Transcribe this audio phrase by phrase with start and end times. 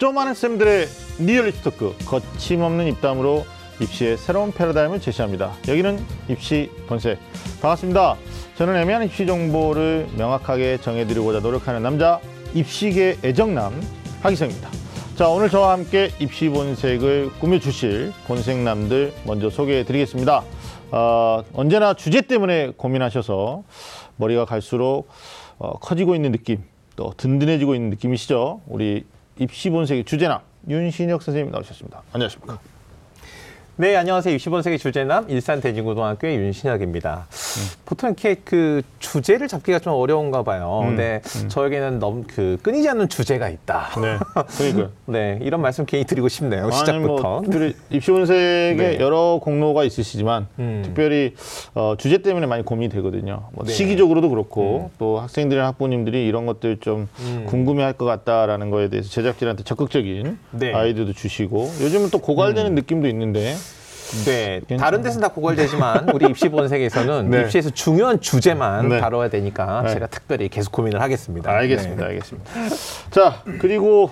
[0.00, 3.44] 좀 안다는 쌤들의 리얼리티 토크 거침없는 입담으로
[3.82, 5.52] 입시의 새로운 패러다임을 제시합니다.
[5.68, 7.18] 여기는 입시 본색
[7.60, 8.16] 반갑습니다.
[8.56, 12.18] 저는 애매한 입시 정보를 명확하게 정해드리고자 노력하는 남자
[12.54, 13.78] 입시계 애정남
[14.22, 14.70] 하기성입니다.
[15.16, 20.42] 자 오늘 저와 함께 입시 본색을 꾸며주실 본색남들 먼저 소개해드리겠습니다.
[20.92, 23.64] 어, 언제나 주제 때문에 고민하셔서
[24.16, 25.08] 머리가 갈수록
[25.58, 26.64] 어, 커지고 있는 느낌
[26.96, 28.62] 또 든든해지고 있는 느낌이시죠?
[28.66, 29.04] 우리
[29.40, 32.02] 입시 본색의 주제남 윤신혁 선생님 나오셨습니다.
[32.12, 32.58] 안녕하십니까?
[33.80, 34.36] 네, 안녕하세요.
[34.36, 37.28] 60원세기 주제남 일산 대진고등학교의 윤신혁입니다.
[37.86, 40.80] 보통 이렇게 그 주제를 잡기가 좀 어려운가 봐요.
[40.82, 43.88] 음, 근데 저에게는 너무 그 끊이지 않는 주제가 있다.
[44.02, 44.18] 네,
[44.58, 46.70] 그러니까 네, 이런 말씀 괜히 드리고 싶네요.
[46.70, 47.22] 시작부터.
[47.22, 48.98] 뭐, 특별히 입시 본색에 네.
[49.00, 50.82] 여러 공로가 있으시지만 음.
[50.84, 51.34] 특별히
[51.74, 53.48] 어, 주제 때문에 많이 고민이 되거든요.
[53.52, 53.72] 뭐 네.
[53.72, 57.46] 시기적으로도 그렇고 또 학생들이나 학부모님들이 이런 것들 좀 음.
[57.48, 60.74] 궁금해할 것 같다라는 거에 대해서 제작진한테 적극적인 네.
[60.74, 63.56] 아이디어도 주시고 요즘은 또 고갈되는 느낌도 있는데
[64.24, 67.42] 네, 다른 데서는 다 고갈되지만 우리 입시 본색에서는 네.
[67.42, 69.00] 입시에서 중요한 주제만 네.
[69.00, 69.94] 다뤄야 되니까 네.
[69.94, 71.50] 제가 특별히 계속 고민을 하겠습니다.
[71.50, 72.08] 알겠습니다, 네.
[72.08, 72.50] 알겠습니다.
[73.10, 74.10] 자 그리고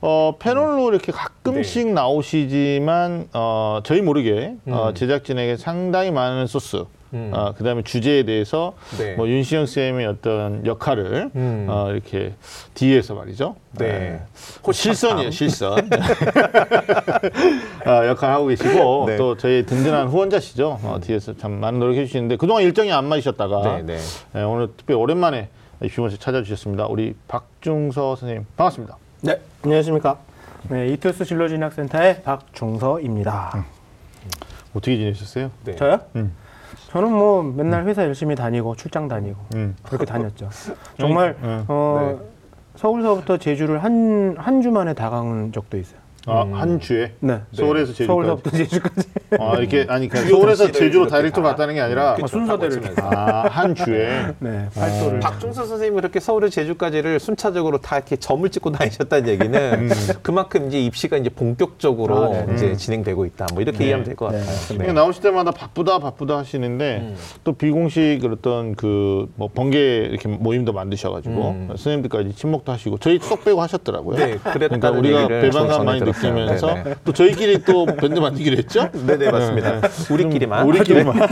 [0.00, 1.92] 어, 패널로 이렇게 가끔씩 네.
[1.92, 4.94] 나오시지만 어, 저희 모르게 어, 음.
[4.94, 6.84] 제작진에게 상당히 많은 소스.
[7.14, 7.30] 음.
[7.32, 9.14] 어, 그다음에 주제에 대해서 네.
[9.14, 11.66] 뭐 윤시영 쌤의 어떤 역할을 음.
[11.68, 12.34] 어, 이렇게
[12.74, 13.56] 뒤에서 말이죠.
[13.72, 14.20] 네.
[14.62, 15.88] 어, 실선이에요, 실선.
[17.86, 19.16] 어, 역할 하고 계시고 네.
[19.16, 20.80] 또 저희 든든한 후원자시죠.
[20.82, 23.98] 어, 뒤에서 참 많은 노력해 주시는데 그동안 일정이 안 맞으셨다가 네, 네.
[24.32, 25.48] 네, 오늘 특별히 오랜만에
[25.82, 26.86] 입시원에 찾아주셨습니다.
[26.86, 28.96] 우리 박중서 선생님 반갑습니다.
[29.22, 30.18] 네, 안녕하십니까.
[30.68, 33.64] 네, 이투스 진로진학센터의 박중서입니다.
[34.74, 35.50] 어떻게 지내셨어요?
[35.64, 35.76] 네.
[35.76, 36.00] 저요?
[36.16, 36.32] 음.
[36.90, 39.76] 저는 뭐 맨날 회사 열심히 다니고 출장 다니고 음.
[39.82, 40.48] 그렇게 다녔죠.
[40.98, 41.64] 정말 음.
[41.68, 42.18] 어,
[42.76, 45.98] 서울서부터 제주를 한 한 주 만에 다간 적도 있어요.
[46.26, 46.54] 아, 음.
[46.54, 47.40] 한 주에 네.
[47.52, 48.06] 서울에서 제주까지.
[48.06, 51.50] 서울서부터 제주까지 아, 이렇게 아니 그냥 서울에서 제주로 이렇게 다이렉트로 다.
[51.50, 53.10] 갔다는 게 아니라 그쵸, 순서대로 다 거치면서.
[53.14, 58.72] 아, 한 주에 네, 팔도를 박중서 선생님이 그렇게 서울에 제주까지를 순차적으로 다 이렇게 점을 찍고
[58.72, 59.88] 다니셨다는 얘기는
[60.22, 62.54] 그만큼 이제 입시가 이제 본격적으로 아, 네.
[62.54, 63.46] 이제 진행되고 있다.
[63.52, 63.84] 뭐 이렇게 네.
[63.86, 64.78] 이해하면 될것 네, 같아요.
[64.78, 67.16] 그냥 나오실 때마다 바쁘다 바쁘다 하시는데 음.
[67.44, 69.78] 또 비공식 어떤 그뭐 번개
[70.10, 71.66] 이렇게 모임도 만드셔가지고 음.
[71.70, 74.16] 선생님들까지 친목도 하시고 저희 쏙 빼고 하셨더라고요.
[74.16, 76.32] 네, 그랬다는 그러니까 우리가 배반감 많이 들었어요.
[76.32, 76.94] 느끼면서 네네.
[77.04, 78.90] 또 저희끼리 또 밴드 만들기로 했죠.
[79.06, 79.80] 네네 맞습니다.
[80.10, 80.66] 우리끼리만.
[80.66, 81.14] 우리끼리만.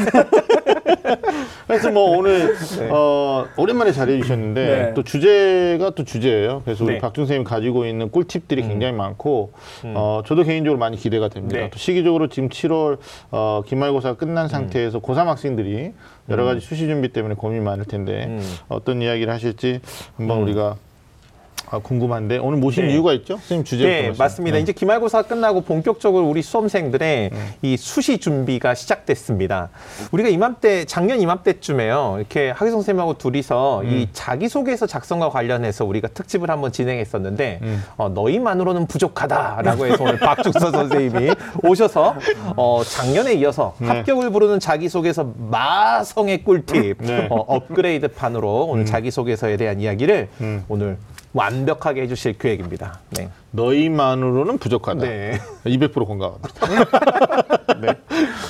[1.67, 2.89] 그래서 뭐 오늘 네.
[2.91, 4.95] 어, 오랜만에 자리해 주셨는데 네.
[4.95, 6.63] 또 주제가 또 주제예요.
[6.65, 6.99] 그래서 우리 네.
[7.01, 9.53] 박준 선생님이 가지고 있는 꿀팁들이 굉장히 많고
[9.85, 9.95] 음.
[9.97, 11.59] 어, 저도 개인적으로 많이 기대가 됩니다.
[11.59, 11.71] 네.
[11.71, 12.99] 또 시기적으로 지금 7월
[13.31, 15.93] 어, 기말고사가 끝난 상태에서 고3 학생들이
[16.29, 18.41] 여러 가지 수시 준비 때문에 고민이 많을 텐데 음.
[18.69, 19.81] 어떤 이야기를 하실지
[20.17, 20.77] 한번 우리가
[21.71, 22.93] 아, 궁금한데 오늘 모신 네.
[22.93, 23.37] 이유가 있죠?
[23.39, 24.19] 선생님 주제부터 네.
[24.19, 24.57] 맞습니다.
[24.57, 24.63] 네.
[24.63, 27.31] 이제 기말고사 끝나고 본격적으로 우리 수험생들의
[27.63, 29.71] 이 수시 준비가 시작됐습니다.
[30.13, 32.17] 우리가 이맘때 작년 이맘때쯤에요.
[32.19, 37.61] 이렇게 하기성 선생님하고 둘이서 이 자기소개서 작성과 관련해서 우리가 특집을 한번 진행했었는데
[37.97, 41.33] 어, 너희만으로는 부족하다라고 해서 오늘 박중서 선생님이
[41.65, 42.15] 오셔서
[42.57, 43.89] 어, 작년에 이어서 네.
[43.89, 47.27] 합격을 부르는 자기소개서 마성의 꿀팁 네.
[47.31, 50.65] 어, 업그레이드 판으로 오늘 자기소개서에 대한 이야기를 음.
[50.69, 50.97] 오늘
[51.37, 53.01] 완벽하게 해주실 계획입니다.
[53.11, 53.29] 네.
[53.51, 55.01] 너희만으로는 부족하다.
[55.01, 55.39] 네.
[55.65, 56.49] 200% 공감합니다.
[57.81, 57.95] 네.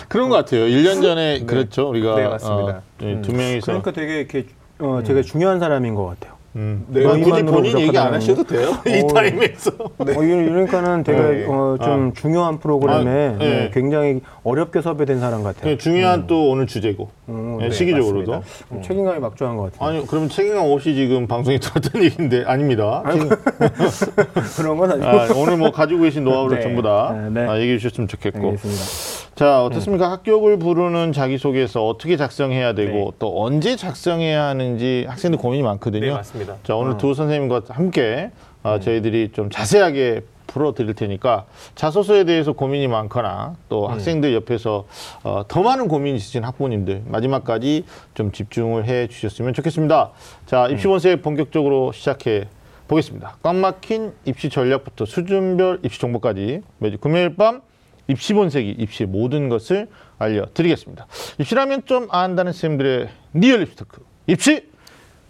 [0.08, 0.66] 그런 것 같아요.
[0.66, 1.88] 1년 전에 그랬죠.
[1.88, 2.72] 우리가 네, 맞습니다.
[2.76, 4.46] 어, 저희 두 명이서 그러니까 되게 이렇게
[4.78, 6.35] 어, 되게 중요한 사람인 것 같아요.
[6.56, 6.86] 음.
[6.88, 8.70] 네, 아, 굳이 본인 얘기 안 하셔도 돼요.
[8.86, 9.70] 이 어, 타임에서.
[9.78, 11.46] 어, 이거- 이러니까는 되게 네.
[11.46, 13.36] 어, 좀 중요한 프로그램에 아, 네.
[13.38, 15.62] 네, 굉장히 어렵게 섭외된 사람 같아요.
[15.62, 18.42] 그냥 중요한 또 오늘 주제고 음, 네, 네, 시기적으로도
[18.82, 19.88] 책임감이 막중한 것 같아요.
[19.90, 23.02] 아니 그러면 책임감 없이 지금 방송에 들었던 얘기인데 아닙니다.
[23.12, 23.28] 지금,
[24.56, 25.06] 그런 건 아니고.
[25.06, 26.62] 아, 오늘 뭐 가지고 계신 노하우를 네.
[26.62, 27.48] 전부 다 네, 네.
[27.48, 29.25] 아, 얘기해 주셨으면 좋겠고 알겠습니다.
[29.36, 30.10] 자 어떻습니까?
[30.12, 33.16] 합격을 부르는 자기소개서 어떻게 작성해야 되고 네.
[33.18, 36.06] 또 언제 작성해야 하는지 학생들 고민이 많거든요.
[36.06, 36.56] 네, 맞습니다.
[36.62, 38.30] 자 오늘 두 선생님과 함께
[38.62, 41.44] 어, 저희들이 좀 자세하게 풀어드릴 테니까
[41.74, 44.86] 자소서에 대해서 고민이 많거나 또 학생들 옆에서
[45.22, 47.84] 어, 더 많은 고민이 있으신 학부모님들 마지막까지
[48.14, 50.12] 좀 집중을 해 주셨으면 좋겠습니다.
[50.46, 52.48] 자 입시 본색 본격적으로 시작해
[52.88, 53.36] 보겠습니다.
[53.42, 57.60] 꽉 막힌 입시 전략부터 수준별 입시 정보까지 매주 금요일 밤
[58.08, 59.88] 입시 본색이 입시의 모든 것을
[60.18, 61.06] 알려드리겠습니다.
[61.38, 64.68] 입시라면 좀 안다는 쌤들의 리얼 입시 토크 입시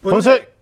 [0.02, 0.40] 본색!
[0.40, 0.55] 네, 선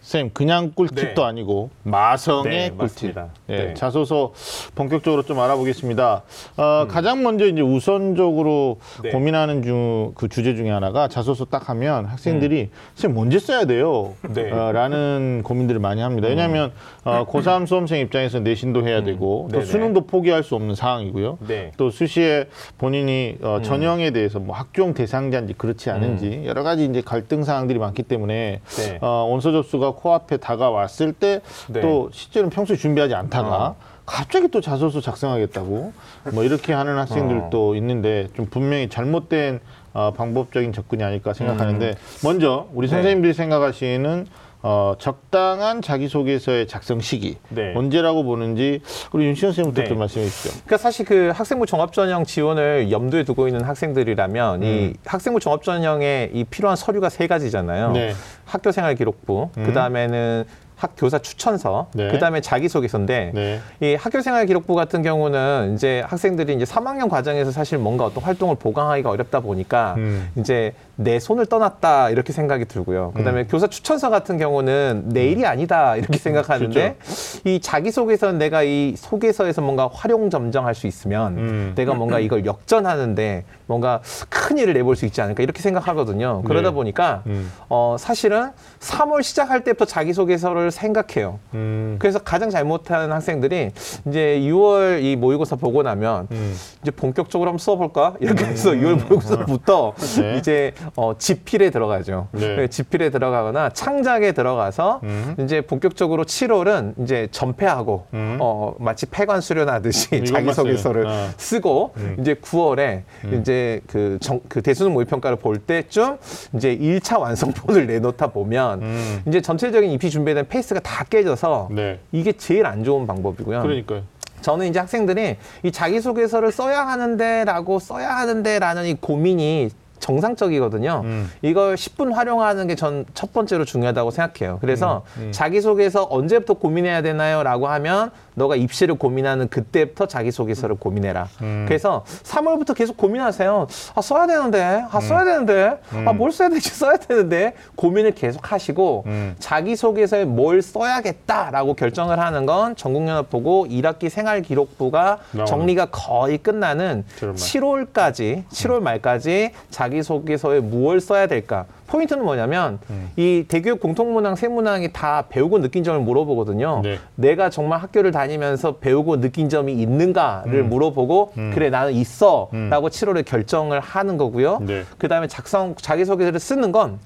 [0.00, 1.26] 생님 그냥 꿀팁도 네.
[1.28, 2.78] 아니고 마성의 네, 꿀팁.
[2.78, 3.28] 맞습니다.
[3.46, 3.62] 네, 네.
[3.70, 3.74] 음.
[3.74, 4.32] 자소서
[4.74, 6.22] 본격적으로 좀 알아보겠습니다.
[6.56, 9.10] 어, 가장 먼저 이제 우선적으로 네.
[9.10, 9.82] 고민하는 중
[10.14, 14.14] 그 주제 중에 하나가 자소서 딱 하면 학생들이 선생님 언제 써야 돼요?
[14.24, 14.32] 음.
[14.34, 14.50] 네.
[14.50, 14.52] 음.
[14.58, 16.28] 어, 라는 고민들을 많이 합니다.
[16.28, 16.72] 왜냐하면
[17.04, 19.64] 어, 고3 수험생 입장에서 내신도 해야 되고 또 네네.
[19.64, 21.38] 수능도 포기할 수 없는 상황이고요.
[21.46, 21.72] 네.
[21.76, 22.46] 또 수시에
[22.78, 28.02] 본인이 어, 전형에 대해서 뭐 학종 대상자인지 그렇지 않은지 여러 가지 이제 갈등 사항들이 많기
[28.02, 28.98] 때문에 네.
[29.00, 32.08] 어, 원서 접수가 코앞에 다가왔을 때또 네.
[32.12, 33.76] 실제로는 평소에 준비하지 않다가 어.
[34.04, 35.92] 갑자기 또 자소서 작성하겠다고
[36.32, 39.60] 뭐 이렇게 하는 학생들도 있는데 좀 분명히 잘못된
[39.94, 41.94] 어, 방법적인 접근이 아닐까 생각하는데
[42.24, 42.90] 먼저 우리 음.
[42.90, 42.96] 네.
[42.96, 44.26] 선생님들이 생각하시는
[44.62, 47.74] 어, 적당한 자기소개서의 작성 시기 네.
[47.74, 48.80] 언제라고 보는지
[49.12, 49.88] 우리 윤시현 선생님부터 네.
[49.88, 50.50] 좀 말씀해 주시죠.
[50.50, 56.76] 그러니까 사실 그 학생부 종합전형 지원을 염두에 두고 있는 학생들이라면 이 학생부 종합전형에 이 필요한
[56.76, 57.88] 서류가 세 가지잖아요.
[57.88, 57.92] 음.
[57.94, 58.12] 네.
[58.44, 60.44] 학교생활 기록부, 그 다음에는
[60.82, 62.08] 학 교사 추천서, 네.
[62.08, 63.60] 그 다음에 자기소개서인데 네.
[63.80, 69.08] 이 학교생활 기록부 같은 경우는 이제 학생들이 이제 3학년 과정에서 사실 뭔가 어떤 활동을 보강하기가
[69.08, 70.28] 어렵다 보니까 음.
[70.36, 73.12] 이제 내 손을 떠났다 이렇게 생각이 들고요.
[73.16, 76.96] 그다음에 교사 추천서 같은 경우는 내 일이 아니다 이렇게 생각하는데
[77.44, 81.72] 이 자기소개서는 내가 이 소개서에서 뭔가 활용 점정할 수 있으면 음.
[81.74, 86.42] 내가 뭔가 이걸 역전하는데 뭔가 큰 일을 내볼 수 있지 않을까 이렇게 생각하거든요.
[86.42, 86.74] 그러다 네.
[86.74, 87.50] 보니까 음.
[87.68, 88.50] 어 사실은
[88.80, 91.38] 3월 시작할 때부터 자기소개서를 생각해요.
[91.54, 91.96] 음.
[91.98, 93.70] 그래서 가장 잘못하는 학생들이
[94.06, 96.54] 이제 6월 이 모의고사 보고 나면 음.
[96.82, 100.36] 이제 본격적으로 한번 써볼까 이렇게 해서 6월 모의고사부터 네.
[100.38, 102.28] 이제 어, 지필에 들어가죠.
[102.32, 102.56] 네.
[102.56, 105.34] 네, 지필에 들어가거나 창작에 들어가서 음.
[105.40, 108.36] 이제 본격적으로 7월은 이제 전폐하고 음.
[108.40, 111.06] 어, 마치 폐관 수련하듯이 자기소개서를.
[111.06, 111.30] 어.
[111.36, 113.02] 쓰고 이제 9월에
[113.40, 116.18] 이제 그, 정, 그 대수능 모의 평가를 볼 때쯤
[116.54, 119.22] 이제 1차 완성본을 내놓다 보면 음.
[119.26, 121.98] 이제 전체적인 입시 대한 페이스가 다 깨져서 네.
[122.12, 123.62] 이게 제일 안 좋은 방법이고요.
[123.62, 124.02] 그러니까요.
[124.42, 129.70] 저는 이제 학생들이 이 자기소개서를 써야 하는데라고 써야 하는데라는 이 고민이
[130.02, 131.00] 정상적이거든요.
[131.04, 131.30] 음.
[131.40, 134.58] 이걸 십분 활용하는 게 전 첫 번째로 중요하다고 생각해요.
[134.60, 137.42] 그래서 음, 자기소개서 언제부터 고민해야 되나요?
[137.42, 141.28] 라고 하면 너가 입시를 고민하는 그때부터 자기소개서를 고민해라.
[141.42, 141.64] 음.
[141.68, 143.66] 그래서 3월부터 계속 고민하세요.
[143.94, 149.04] 아, 써야 되는데, 아, 써야 되는데, 아, 뭘 써야 될지 써야 되는데, 고민을 계속 하시고,
[149.06, 149.36] 음.
[149.38, 155.18] 자기소개서에 뭘 써야겠다라고 결정을 하는 건 전국연합 보고 1학기 생활기록부가.
[155.46, 157.34] 정리가 거의 끝나는 7월 말.
[157.34, 161.66] 7월까지, 7월 말까지 자기 소개서에 무엇을 써야 될까?
[161.88, 163.10] 포인트는 뭐냐면 음.
[163.16, 166.80] 이 대교육 공통문항, 세문항이 다 배우고 느낀 점을 물어보거든요.
[166.82, 166.98] 네.
[167.16, 174.16] 내가 정말 학교를 다니면서 배우고 느낀 점이 있는가를 물어보고 그래 나는 있어라고 7월에 결정을 하는
[174.16, 174.60] 거고요.
[174.62, 174.84] 네.
[174.96, 176.98] 그다음에 작성 자기소개서를 쓰는 건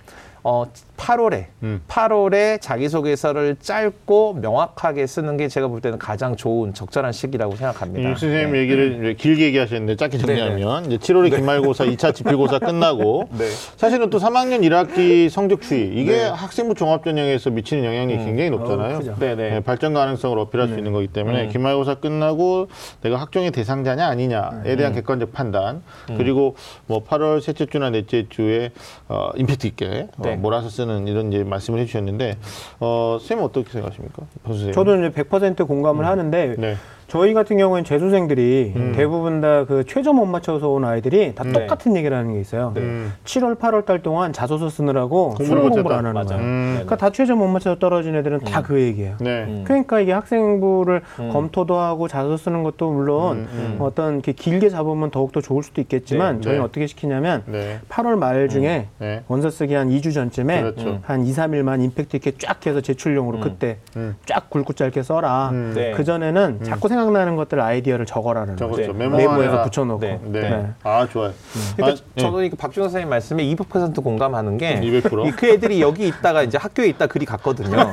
[0.45, 0.65] 어,
[0.97, 1.81] 8월에 음.
[1.89, 8.09] 8월에 자기소개서를 짧고 명확하게 쓰는 게 제가 볼 때는 가장 좋은 적절한 시기라고 생각합니다.
[8.09, 8.59] 임 선생님 네.
[8.61, 13.47] 얘기를 길게 얘기하셨는데 짧게 정리하면 이제 7월에 기말고사 2차 지필고사 끝나고 네.
[13.77, 19.01] 사실은 또 3학년 1학기 성적 추이 이게 학생부 종합전형에서 미치는 영향이 굉장히 높잖아요.
[19.19, 19.35] 네네.
[19.37, 21.49] 네, 발전 가능성을 어필할 수 있는 거기 때문에 음.
[21.51, 22.69] 기말고사 끝나고
[23.03, 25.83] 내가 학종의 대상자냐 아니냐에 대한 객관적 판단
[26.17, 26.57] 그리고
[26.87, 28.71] 뭐 8월 셋째 주나 넷째 주에
[29.09, 30.37] 어, 임팩트 있게 어, 네.
[30.37, 32.37] 몰아서 쓰는 이런 이제 말씀을 해주셨는데
[32.81, 34.23] 어, 선생님 어떻게 생각하십니까?
[34.47, 34.73] 선생님.
[34.75, 36.77] 저도 이제 100% 공감을 하는데 네.
[37.09, 41.53] 저희 같은 경우에는 재수생들이 대부분 다 그 최저 못 맞춰서 온 아이들이 다 네.
[41.53, 42.73] 똑같은 얘기를 하는 게 있어요.
[42.77, 43.13] 음.
[43.25, 45.97] 7월, 8월 달 동안 자소서 쓰느라고 공부를 수능 공부를.
[45.97, 46.27] 안 하는 맞아요.
[46.29, 46.43] 거예요.
[46.43, 46.71] 음.
[46.75, 49.17] 그러니까 다 최저 못 맞춰서 떨어진 애들은 다 그 얘기예요.
[49.21, 49.45] 네.
[49.45, 49.63] 음.
[49.65, 53.47] 그러니까 이게 학생부를 검토도 하고 자소서 쓰는 것도 물론
[53.79, 56.65] 어떤 이렇게 길게 잡으면 더욱더 좋을 수도 있겠지만 네, 저희는 네.
[56.65, 57.79] 어떻게 시키냐면 네.
[57.89, 59.23] 8월 말 중에 네.
[59.29, 60.99] 원서 쓰기 한 2주 전쯤에 그렇죠.
[61.03, 64.17] 한 2, 3일만 임팩트 있게 쫙 해서 제출용으로 그때 음.
[64.27, 65.51] 쫙 굵고 짧게 써라.
[65.53, 65.73] 음.
[65.75, 65.93] 네.
[65.93, 68.81] 그 전에는 자꾸 생각나는 것들 아이디어를 적어라는 적었죠.
[68.81, 68.93] 거죠.
[68.93, 68.99] 네.
[68.99, 69.63] 메모 메모에서.
[69.65, 70.01] 붙여놓고.
[70.01, 70.21] 네.
[70.25, 70.41] 네.
[70.41, 70.67] 네.
[70.83, 71.33] 아 좋아요.
[71.77, 75.27] 그러니까 아, 저도 이 박준호 선생님 말씀에 200% 공감하는 게 200%?
[75.29, 77.91] 이그 애들이 여기 있다가 이제 학교에 있다 그리 갔거든요.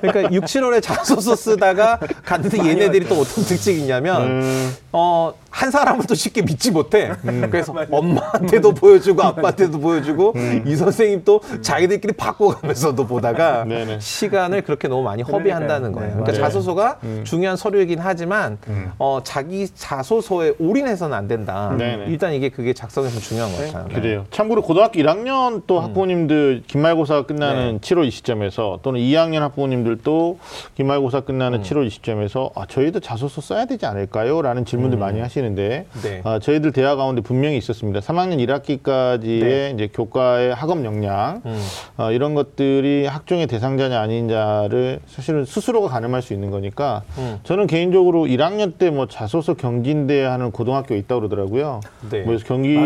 [0.00, 6.04] 그러니까 6, 7월에 자소서 쓰다가 갔는데 얘네들이 또 어떤 특징이 있냐면 음, 어, 한 사람을
[6.06, 7.12] 또 쉽게 믿지 못해.
[7.50, 10.34] 그래서 엄마한테도 보여주고 아빠한테도 보여주고
[10.66, 13.64] 이 선생님 또 자기들끼리 바꿔가면서도 보다가.
[13.98, 16.10] 시간을 그렇게 너무 많이 허비한다는 거예요.
[16.10, 16.38] 그러니까 네.
[16.38, 18.58] 자소서가 중요한 서류이긴 하지만 하지만
[18.98, 21.72] 어, 자기 자소서에 올인해서는 안 된다.
[21.78, 22.06] 네네.
[22.08, 23.88] 일단 이게 그게 작성에서 중요한 것 같아요.
[23.88, 23.94] 네.
[23.94, 24.24] 그래요.
[24.30, 27.94] 참고로 고등학교 1학년 또 학부모님들 기말고사 끝나는 네.
[27.94, 30.38] 7월 이 시점에서 또는 2학년 학부모님들도
[30.74, 31.62] 기말고사 끝나는 음.
[31.62, 34.42] 7월 이 시점에서 아, 저희도 자소서 써야 되지 않을까요?
[34.42, 36.00] 라는 질문들 많이 하시는데 음.
[36.02, 36.20] 네.
[36.24, 38.00] 아, 저희들 대학 가운데 분명히 있었습니다.
[38.00, 39.70] 3학년 1학기까지의 네.
[39.74, 41.62] 이제 교과의 학업 역량 음.
[41.98, 47.38] 어, 이런 것들이 학종의 대상자냐 아닌자를 사실은 스스로가 가늠할 수 있는 거니까 음.
[47.44, 51.80] 저는 개인적으로 1학년 때 뭐 자소서 경진대 하는 고등학교 있다고 그러더라고요.
[52.10, 52.22] 네.
[52.22, 52.76] 뭐 경기.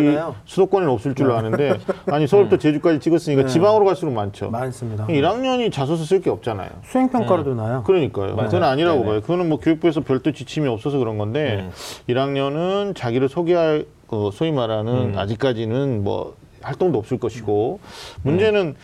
[0.47, 4.51] 수도권에는 없을 줄로 아는데 아니 서울부터 제주까지 찍었으니까 지방으로 갈수록 많죠.
[4.51, 5.07] 많습니다.
[5.07, 6.69] 1학년이 자소서 쓸 게 없잖아요.
[6.85, 7.83] 수행 평가로도 나요.
[7.87, 8.35] 그러니까요.
[8.37, 8.49] 맞아요.
[8.49, 9.11] 그건 아니라고 네네.
[9.11, 9.21] 봐요.
[9.21, 11.71] 그거는 뭐 교육부에서 별도 지침이 없어서 그런 건데 음.
[12.09, 17.79] 1학년은 자기를 소개할 그 소위 말하는 아직까지는 뭐 활동도 없을 것이고
[18.23, 18.75] 문제는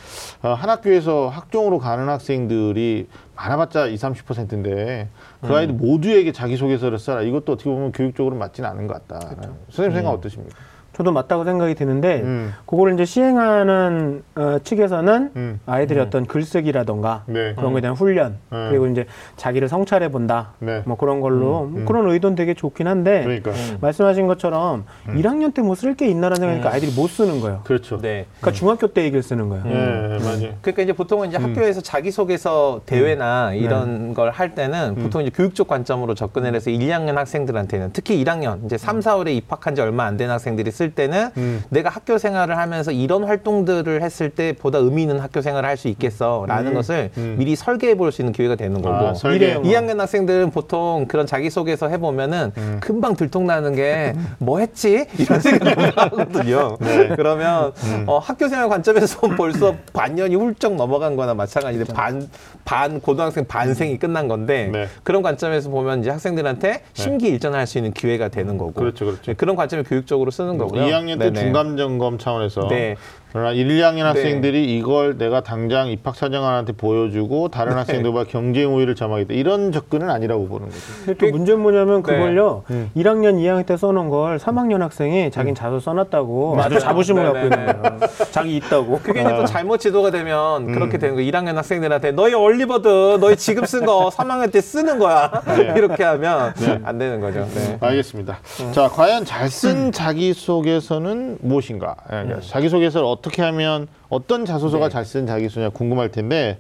[0.43, 5.09] 어, 한 학교에서 학종으로 가는 학생들이 많아봤자 20, 30%인데
[5.41, 7.23] 그 아이들 모두에게 자기소개서를 써라.
[7.23, 9.29] 이것도 어떻게 보면 교육적으로 맞지는 않은 것 같다.
[9.71, 10.57] 선생님 생각 어떠십니까?
[10.97, 12.53] 저도 맞다고 생각이 드는데 음.
[12.67, 15.61] 그거를 이제 시행하는 어, 측에서는 음.
[15.67, 17.55] 아이들이 어떤 글쓰기라던가 네.
[17.57, 18.67] 그런 거에 대한 훈련 음.
[18.71, 20.83] 그리고 이제 자기를 성찰해 본다 네.
[20.87, 23.53] 뭐 그런 걸로 뭐 그런 의도는 되게 좋긴 한데 그러니까.
[23.81, 27.61] 말씀하신 것처럼 1학년 때 뭐 쓸 게 있나라는 생각하니까 아이들이 못 쓰는 거예요.
[27.65, 27.99] 그렇죠.
[28.01, 28.27] 네.
[28.41, 29.65] 그러니까 중학교 때 얘기를 쓰는 거예요.
[29.67, 30.55] 예, 맞아요.
[30.63, 36.15] 그러니까 이제 보통은 이제 학교에서 자기소개서 대회나 이런 걸 할 때는 보통 이제 교육적 관점으로
[36.15, 40.31] 접근을 해서 1, 2학년 학생들한테는 특히 1학년 이제 3, 4월에 입학한 지 얼마 안 된
[40.31, 41.63] 학생들이 쓸 때는 음.
[41.71, 45.89] 내가 학교 생활을 하면서 이런 활동들을 했을 때 보다 의미 있는 학교 생활을 할 수
[45.89, 46.75] 있겠어라는 음.
[46.75, 47.35] 것을 음.
[47.37, 49.57] 미리 설계해 볼 수 있는 기회가 되는 거고 아, 설계.
[49.57, 49.63] 미래형.
[49.65, 52.79] 2학년 학생들은 보통 그런 자기소개서 해보면은 음.
[52.81, 55.07] 금방 들통나는 게 뭐 했지?
[55.19, 56.77] 이런 생각이 하거든요.
[56.81, 57.09] 네.
[57.17, 58.05] 그러면 음.
[58.07, 62.29] 어, 학교 생활 관점에서 벌써 반년이 훌쩍 넘어간 거나 마찬가지인데 반,
[62.65, 64.87] 반, 고등학생 반생이 끝난 건데 네.
[65.03, 68.75] 그런 관점에서 보면 이제 학생들한테 심기일전할 수 있는 기회가 되는 거고.
[68.75, 69.23] 그렇죠, 그렇죠.
[69.25, 70.87] 네, 그런 관점을 교육적으로 쓰는 거고 요.
[70.87, 71.41] 2학년 때 네네.
[71.41, 72.97] 중간 점검 차원에서 네.
[73.35, 74.03] 그러나 1, 2학년 네.
[74.03, 77.79] 학생들이 이걸 내가 당장 입학 사정관한테 보여주고 다른 네.
[77.79, 81.15] 학생들과 경쟁 우위를 점하겠다 이런 접근은 아니라고 보는 거죠.
[81.19, 82.13] 또 문제는 뭐냐면 네.
[82.13, 82.63] 그걸요.
[82.71, 82.93] 음.
[82.97, 87.39] 1학년, 2학년 때 써놓은 걸 3학년 학생이 자기는 자소 써놨다고 아주 자부심을 갖고.
[87.41, 87.99] 있는 거예요.
[88.31, 89.01] 자기 있다고.
[89.03, 90.73] 그게 이제 또 잘못 지도가 되면 음.
[90.73, 91.29] 그렇게 되는 거예요.
[91.29, 95.43] 1학년 학생들한테 너희 얼리버드 너희 지금 쓴 거 3학년 때 쓰는 거야.
[95.57, 95.75] 네.
[95.77, 97.49] 이렇게 하면 안 되는 거죠.
[97.53, 97.79] 네.
[97.81, 98.39] 알겠습니다.
[98.71, 101.97] 자, 과연 잘 쓴 자기소개서는 무엇인가?
[102.13, 104.93] 예, 그러니까 자기소개서를 어 떻게 하면 어떤 자소서가 네.
[104.93, 106.59] 잘쓴 자기소냐 궁금할 텐데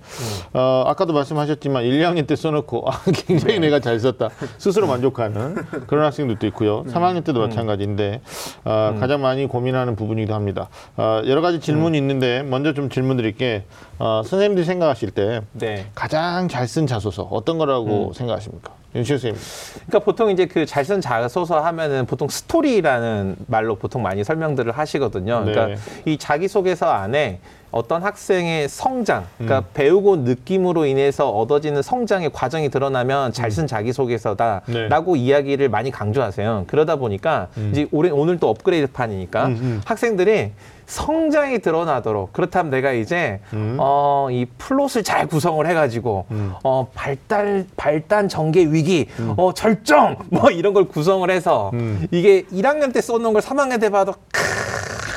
[0.53, 5.55] 어, 아까도 말씀하셨지만 1, 2학년 때 써놓고 아, 굉장히 내가 잘 썼다 스스로 만족하는
[5.87, 6.83] 그런 학생들도 있고요.
[6.85, 8.21] 3학년 때도 마찬가지인데
[8.65, 10.69] 어, 가장 많이 고민하는 부분이기도 합니다.
[10.97, 13.65] 어, 여러 가지 질문이 있는데 먼저 좀 질문 드릴게
[14.01, 15.87] 어, 선생님들이 생각하실 때 네.
[15.95, 18.73] 가장 잘 쓴 자소서 어떤 거라고 생각하십니까?
[18.97, 19.41] 윤실 선생님.
[19.87, 25.45] 그러니까 보통 이제 그 잘 쓴 자소서 하면은 보통 스토리라는 말로 보통 많이 설명들을 하시거든요.
[25.45, 25.53] 네.
[25.53, 27.39] 그러니까 이 자기소개서 안에
[27.75, 29.65] 어떤 학생의 성장, 그러니까 음.
[29.75, 33.51] 배우고 느낌으로 인해서 얻어지는 성장의 과정이 드러나면 잘 음.
[33.51, 35.21] 쓴 자기소개서다라고 네.
[35.21, 36.65] 이야기를 많이 강조하세요.
[36.69, 39.83] 그러다 보니까 이제 올해 오늘 또 업그레이드 판이니까 음, 음.
[39.85, 40.53] 학생들이
[40.87, 43.77] 성장이 드러나도록 그렇다면 내가 이제 음.
[43.81, 46.27] 어, 이 플롯을 잘 구성을 해가지고
[46.63, 52.07] 어, 발달 발단 전개 위기 어, 절정 뭐 이런 걸 구성을 해서 음.
[52.13, 54.15] 이게 1학년 때 써놓은 걸 3학년 때 봐도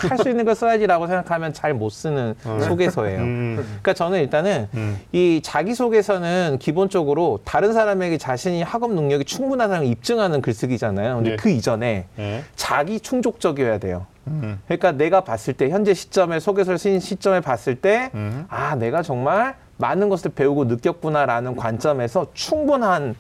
[0.10, 3.20] 할 수 있는 걸 써야지라고 생각하면 잘 못 쓰는 소개서예요.
[3.20, 3.56] 음.
[3.58, 5.00] 그러니까 저는 일단은 음.
[5.12, 11.16] 이 자기소개서는 기본적으로 다른 사람에게 자신이 학업 능력이 충분하다는 걸 입증하는 글쓰기잖아요.
[11.16, 11.36] 근데 네.
[11.36, 12.44] 그 이전에 네.
[12.56, 14.06] 자기 충족적이어야 돼요.
[14.28, 14.60] 음.
[14.66, 18.46] 그러니까 내가 봤을 때 현재 시점에 소개서를 쓴 시점에 봤을 때 음.
[18.50, 23.16] 아, 내가 정말 많은 것을 배우고 느꼈구나라는 관점에서 충분한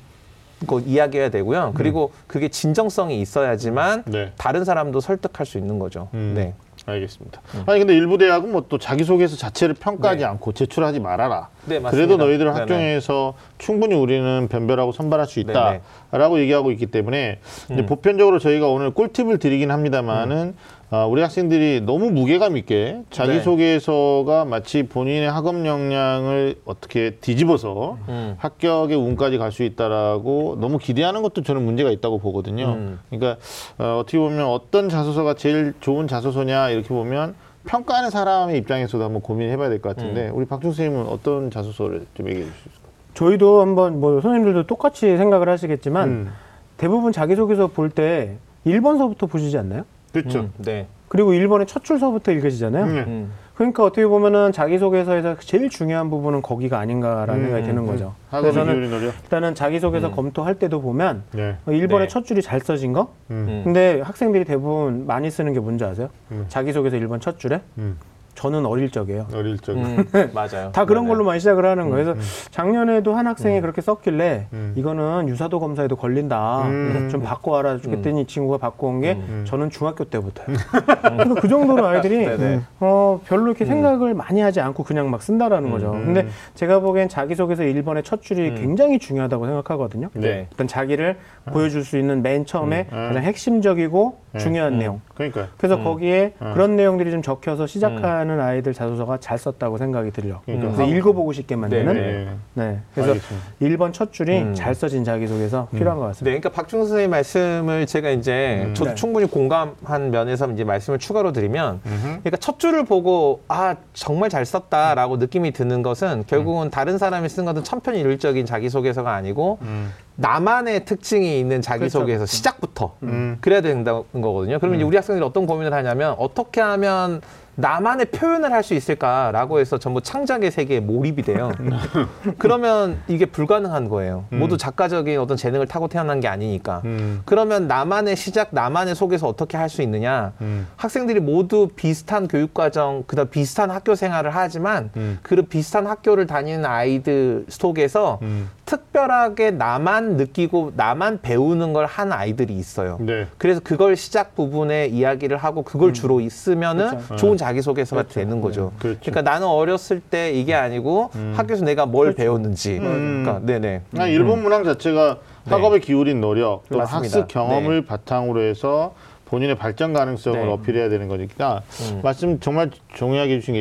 [0.66, 1.74] 거 이야기해야 되고요.
[1.76, 4.12] 그리고 그게 진정성이 있어야지만 음.
[4.12, 4.32] 네.
[4.38, 6.10] 다른 사람도 설득할 수 있는 거죠.
[6.16, 6.34] 음.
[6.36, 6.54] 네.
[6.88, 7.42] 알겠습니다.
[7.68, 10.26] 아니 근데 일부 대학은 뭐 또 자기소개서 자체를 평가하지 네.
[10.26, 11.48] 않고 제출하지 말아라.
[11.66, 11.92] 네, 맞습니다.
[11.92, 12.60] 그래도 너희들 네네.
[12.60, 17.40] 학종에서 충분히 우리는 변별하고 선발할 수 있다라고 얘기하고 있기 때문에
[17.72, 17.86] 이제 음.
[17.86, 20.56] 보편적으로 저희가 오늘 꿀팁을 드리긴 합니다만은
[20.90, 28.36] 아, 우리 학생들이 너무 무게감 있게 자기소개서가 마치 본인의 학업 역량을 어떻게 뒤집어서 음.
[28.38, 32.68] 합격의 운까지 갈 수 있다라고 너무 기대하는 것도 저는 문제가 있다고 보거든요.
[32.78, 33.00] 음.
[33.10, 33.38] 그러니까
[33.78, 39.68] 어, 어떻게 보면 어떤 자소서가 제일 좋은 자소서냐 이렇게 보면 평가하는 사람의 입장에서도 한번 고민해봐야
[39.68, 42.92] 될 것 같은데 우리 박준 선생님은 어떤 자소서를 좀 얘기해 주실 수 있을까요?
[43.14, 46.32] 저희도 한번 뭐 선생님들도 똑같이 생각을 하시겠지만 음.
[46.78, 49.84] 대부분 자기소개서 볼 때 1번서부터 보시지 않나요?
[50.14, 50.40] 그렇죠.
[50.40, 50.88] 음, 네.
[51.10, 52.84] 그리고 1번의 첫 줄서부터 읽으시잖아요.
[52.86, 52.98] 음.
[53.08, 53.32] 음.
[53.56, 57.88] 그러니까 어떻게 보면은 자기소개서에서 제일 중요한 부분은 거기가 아닌가라는 음, 생각이 드는 음.
[57.88, 58.14] 거죠.
[58.30, 59.16] 학업의 그래서 저는 기울인 노력.
[59.24, 61.56] 일단은 자기소개서 검토할 때도 보면 네.
[61.66, 62.08] 어, 1번의 네.
[62.08, 63.14] 첫 줄이 잘 써진 거?
[63.32, 63.62] 음.
[63.64, 66.10] 근데 학생들이 대부분 많이 쓰는 게 뭔지 아세요?
[66.32, 66.46] 음.
[66.50, 67.98] 자기소개서 1번 첫 줄에 음.
[68.38, 69.28] 저는 어릴 적이에요.
[69.34, 69.76] 어릴 적.
[69.76, 70.72] 음, 맞아요.
[70.72, 71.14] 다 그런 네네.
[71.14, 72.14] 걸로만 시작을 하는 거예요.
[72.14, 74.74] 그래서 작년에도 한 학생이 그렇게 썼길래 음.
[74.76, 76.68] 이거는 유사도 검사에도 걸린다.
[76.68, 77.10] 음.
[77.12, 77.78] 좀 바꿔와라.
[77.78, 79.44] 그랬더니 이 친구가 바꿔온 게 음.
[79.48, 80.56] 저는 중학교 때부터요.
[81.02, 82.62] 그러니까 그 정도로 아이들이 네네.
[82.80, 85.94] 어, 별로 이렇게 생각을 많이 하지 않고 그냥 막 쓴다라는 거죠.
[85.94, 86.06] 음.
[86.06, 90.10] 근데 제가 보기엔 자기소개서 1번의 첫 줄이 굉장히 중요하다고 생각하거든요.
[90.14, 90.48] 네.
[90.54, 91.18] 어떤 자기를
[91.52, 93.08] 보여줄 수 있는 맨 처음에 음.
[93.08, 94.40] 가장 핵심적이고 네.
[94.40, 94.80] 중요한 음.
[94.80, 95.02] 내용.
[95.18, 95.48] 그러니까.
[95.58, 96.52] 그래서 거기에 음.
[96.54, 100.42] 그런 내용들이 좀 적혀서 시작하는 아이들 자소서가 잘 썼다고 생각이 들려.
[100.46, 101.94] 그러니까 그래서 학- 읽어보고 싶게 만드는.
[101.94, 102.28] 네, 네.
[102.54, 102.80] 네.
[102.94, 103.48] 그래서 알겠습니다.
[103.62, 104.54] 1번 첫 줄이 음.
[104.54, 106.24] 잘 써진 자기소개서 필요한 것 같습니다.
[106.32, 108.74] 네, 그러니까 박준수 선생님 말씀을 제가 이제 음.
[108.74, 108.96] 저도 네.
[108.96, 112.02] 충분히 공감한 면에서 이제 말씀을 추가로 드리면, 음흠.
[112.04, 117.46] 그러니까 첫 줄을 보고 아 정말 잘 썼다라고 느낌이 드는 것은 결국은 다른 사람이 쓴
[117.46, 119.92] 것은 천편일률적인 자기소개서가 아니고 음.
[120.18, 123.38] 나만의 특징이 있는 자기소개서 시작부터 음.
[123.40, 124.58] 그래야 된다는 거거든요.
[124.60, 127.22] 그러면 이제 우리 학생들이 어떤 고민을 하냐면 어떻게 하면
[127.60, 131.52] 나만의 표현을 할 수 있을까라고 해서 전부 창작의 세계에 몰입이 돼요.
[132.38, 134.26] 그러면 이게 불가능한 거예요.
[134.30, 136.82] 모두 작가적인 어떤 재능을 타고 태어난 게 아니니까.
[136.86, 137.22] 음.
[137.26, 140.34] 그러면 나만의 시작, 나만의 속에서 어떻게 할 수 있느냐?
[140.42, 140.68] 음.
[140.78, 145.20] 학생들이 모두 비슷한 교육과정, 그다음 비슷한 학교 생활을 하지만 음.
[145.24, 148.50] 그 비슷한 학교를 다니는 아이들 속에서 음.
[148.68, 152.98] 특별하게 나만 느끼고 나만 배우는 걸 한 아이들이 있어요.
[153.00, 153.28] 네.
[153.38, 157.16] 그래서 그걸 시작 부분에 이야기를 하고 그걸 주로 있으면은 그렇죠.
[157.16, 158.74] 좋은 자기소개서가 되는 거죠.
[158.78, 159.00] 그렇죠.
[159.00, 162.78] 그러니까 나는 어렸을 때 이게 아니고 학교에서 내가 뭘 배웠는지.
[162.78, 163.24] 음.
[163.24, 163.82] 그러니까 네네.
[163.98, 165.50] 아, 일본 문항 자체가 네.
[165.50, 166.98] 학업에 기울인 노력 맞습니다.
[166.98, 168.94] 학습 경험을 바탕으로 해서
[169.26, 170.52] 본인의 발전 가능성을 네.
[170.52, 172.02] 어필해야 되는 거니까 음.
[172.04, 173.54] 말씀 정말 중요하게 해주신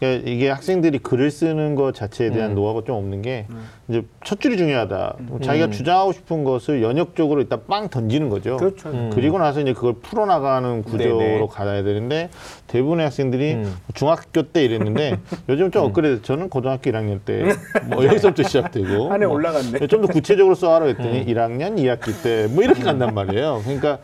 [0.00, 2.54] 게 이게 학생들이 글을 쓰는 것 자체에 대한 음.
[2.56, 3.46] 노하우가 좀 없는 게
[3.88, 5.16] 이제 첫 줄이 중요하다.
[5.42, 8.56] 자기가 주장하고 싶은 것을 연역적으로 일단 빵 던지는 거죠.
[8.56, 8.88] 그렇죠.
[8.88, 9.10] 음.
[9.12, 11.46] 그리고 나서 이제 그걸 풀어나가는 구조로 네네.
[11.50, 12.30] 가야 되는데
[12.68, 13.76] 대부분의 학생들이 음.
[13.92, 15.18] 중학교 때 이랬는데
[15.50, 17.44] 요즘 좀 업그레이드 저는 고등학교 1학년 때
[17.90, 19.86] 뭐 여기서부터 시작되고 한해 뭐 올라갔네.
[19.86, 23.60] 좀 더 구체적으로 써하라 했더니 1학년 2학기 때 뭐 이렇게 간단 말이에요.
[23.64, 23.98] 그러니까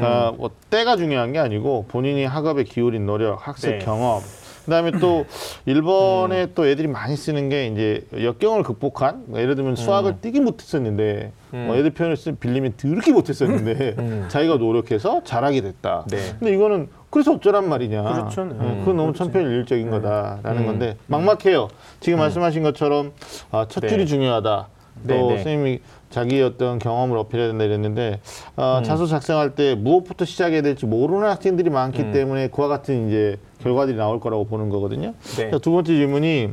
[0.00, 3.78] 아, 뭐 때가 중요한 게 아니고 본인이 학업에 기울인 노력, 학습 네.
[3.78, 4.20] 경험
[4.64, 5.26] 그다음에 또
[5.66, 11.32] 일본에 또 애들이 많이 쓰는 게 이제 역경을 극복한 뭐 예를 들면 수학을 띄기 못했었는데
[11.50, 14.24] 뭐 애들 표현을 쓰 빌리면 더럽게 못했었는데 음.
[14.30, 16.04] 자기가 노력해서 잘하게 됐다.
[16.08, 16.18] 네.
[16.38, 18.02] 근데 이거는 그래서 어쩌란 말이냐.
[18.02, 18.44] 그렇죠.
[18.44, 18.56] 네.
[18.58, 20.66] 어, 그건 너무 천편일률적인 거다라는 음.
[20.66, 21.68] 건데 막막해요.
[22.00, 23.12] 지금 말씀하신 것처럼
[23.52, 23.88] 아, 첫 네.
[23.88, 24.68] 줄이 중요하다.
[25.06, 25.28] 또 네, 네.
[25.36, 28.20] 선생님이 자기 어떤 경험을 어필해야 된다 이랬는데
[28.56, 28.84] 어, 음.
[28.84, 32.12] 자소 작성할 때 무엇부터 시작해야 될지 모르는 학생들이 많기 음.
[32.12, 35.14] 때문에 그와 같은 이제 결과들이 나올 거라고 보는 거거든요.
[35.36, 35.50] 네.
[35.50, 36.50] 자, 두 번째 질문이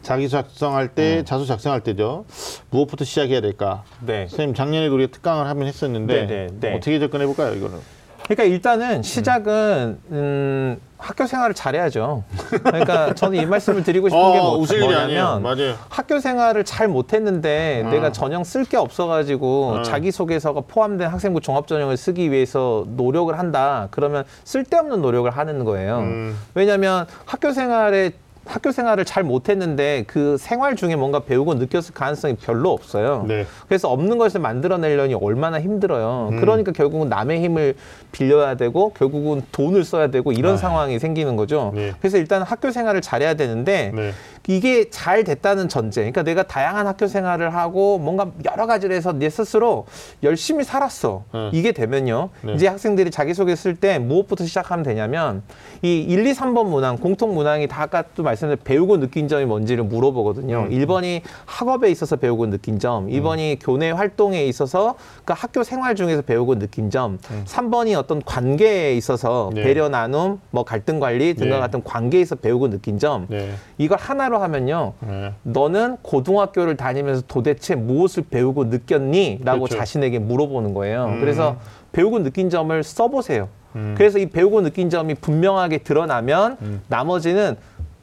[0.00, 1.24] 자기 작성할 때 음.
[1.24, 2.24] 자소 작성할 때죠.
[2.70, 3.84] 무엇부터 시작해야 될까?
[4.00, 4.26] 네.
[4.28, 6.74] 선생님 작년에도 우리가 특강을 하긴 했었는데 네, 네, 네.
[6.74, 7.78] 어떻게 접근해 볼까요, 이거는?
[8.24, 12.24] 그러니까 일단은 시작은 음, 학교 생활을 잘해야죠.
[12.62, 14.80] 그러니까 저는 이 말씀을 드리고 싶은 게 뭐, 어, 웃을.
[14.80, 15.74] 뭐냐면 맞아요.
[15.90, 17.90] 학교 생활을 잘 못했는데 어.
[17.90, 19.82] 내가 전형 쓸 게 없어가지고 어.
[19.82, 23.88] 자기소개서가 포함된 학생부 종합전형을 쓰기 위해서 노력을 한다.
[23.90, 25.98] 그러면 쓸데없는 노력을 하는 거예요.
[25.98, 26.38] 음.
[26.54, 28.12] 왜냐하면 학교 생활에
[28.46, 33.24] 학교 생활을 잘 못했는데 그 생활 중에 뭔가 배우고 느꼈을 가능성이 별로 없어요.
[33.26, 33.46] 네.
[33.66, 36.28] 그래서 없는 것을 만들어내려니 얼마나 힘들어요.
[36.32, 36.40] 음.
[36.40, 37.74] 그러니까 결국은 남의 힘을
[38.12, 40.56] 빌려야 되고 결국은 돈을 써야 되고 이런 아.
[40.56, 41.72] 상황이 생기는 거죠.
[41.74, 41.92] 네.
[42.00, 44.12] 그래서 일단 학교 생활을 잘해야 되는데 네.
[44.46, 46.00] 이게 잘 됐다는 전제.
[46.00, 49.86] 그러니까 내가 다양한 학교 생활을 하고 뭔가 여러 가지를 해서 내 스스로
[50.22, 51.24] 열심히 살았어.
[51.32, 51.50] 네.
[51.52, 52.28] 이게 되면요.
[52.42, 52.54] 네.
[52.54, 55.42] 이제 학생들이 자기소개 쓸 때 무엇부터 시작하면 되냐면
[55.82, 59.84] 이 1, 2, 3번 문항, 공통 문항이 다 아까 또 말씀드린 배우고 느낀 점이 뭔지를
[59.84, 60.68] 물어보거든요.
[60.68, 60.70] 음.
[60.70, 66.58] 1번이 학업에 있어서 배우고 느낀 점, 2번이 교내 활동에 있어서 그러니까 학교 생활 중에서 배우고
[66.58, 69.62] 느낀 점, 3번이 어떤 관계에 있어서 네.
[69.62, 71.60] 배려 나눔, 뭐 갈등 관리 등과 네.
[71.60, 73.54] 같은 관계에서 배우고 느낀 점, 네.
[73.78, 74.92] 이걸 하나로 하면요.
[75.00, 75.32] 네.
[75.42, 79.40] 너는 고등학교를 다니면서 도대체 무엇을 배우고 느꼈니?
[79.44, 79.78] 라고 그렇죠.
[79.78, 81.06] 자신에게 물어보는 거예요.
[81.06, 81.20] 음.
[81.20, 81.56] 그래서
[81.92, 83.48] 배우고 느낀 점을 써보세요.
[83.76, 83.94] 음.
[83.96, 86.82] 그래서 이 배우고 느낀 점이 분명하게 드러나면 음.
[86.88, 87.56] 나머지는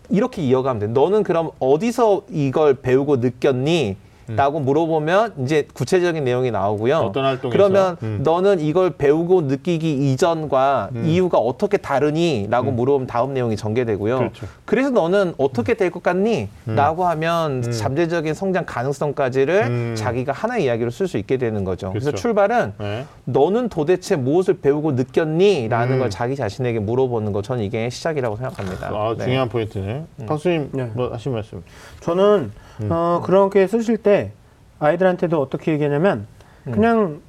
[0.09, 0.87] 이렇게 이어가면 돼.
[0.87, 3.97] 너는 그럼 어디서 이걸 배우고 느꼈니?
[4.35, 6.97] 라고 물어보면 이제 구체적인 내용이 나오고요.
[6.97, 7.49] 어떤 활동에서?
[7.55, 8.19] 그러면 음.
[8.23, 12.47] 너는 이걸 배우고 느끼기 이전과 이유가 어떻게 다르니?
[12.49, 14.15] 라고 물어보면 다음 내용이 전개되고요.
[14.15, 14.19] 음.
[14.29, 14.47] 그렇죠.
[14.71, 16.47] 래서 너는 어떻게 될 것 같니?
[16.65, 19.95] 라고 하면 잠재적인 성장 가능성까지를 음.
[19.97, 21.89] 자기가 하나의 이야기로 쓸 수 있게 되는 거죠.
[21.89, 22.21] 그래서 그렇죠.
[22.21, 23.05] 출발은 네.
[23.25, 25.67] 너는 도대체 무엇을 배우고 느꼈니?
[25.67, 25.99] 라는 음.
[25.99, 28.87] 걸 자기 자신에게 물어보는 거 저는 이게 시작이라고 생각합니다.
[28.87, 29.25] 아, 네.
[29.25, 30.03] 중요한 포인트네.
[30.27, 30.89] 박수님 네.
[30.93, 31.61] 뭐 하신 말씀?
[31.99, 32.51] 저는
[32.83, 32.87] 음.
[32.91, 34.31] 어, 그렇게 쓰실 때
[34.79, 36.25] 아이들한테도 어떻게 얘기하냐면
[36.65, 37.21] 그냥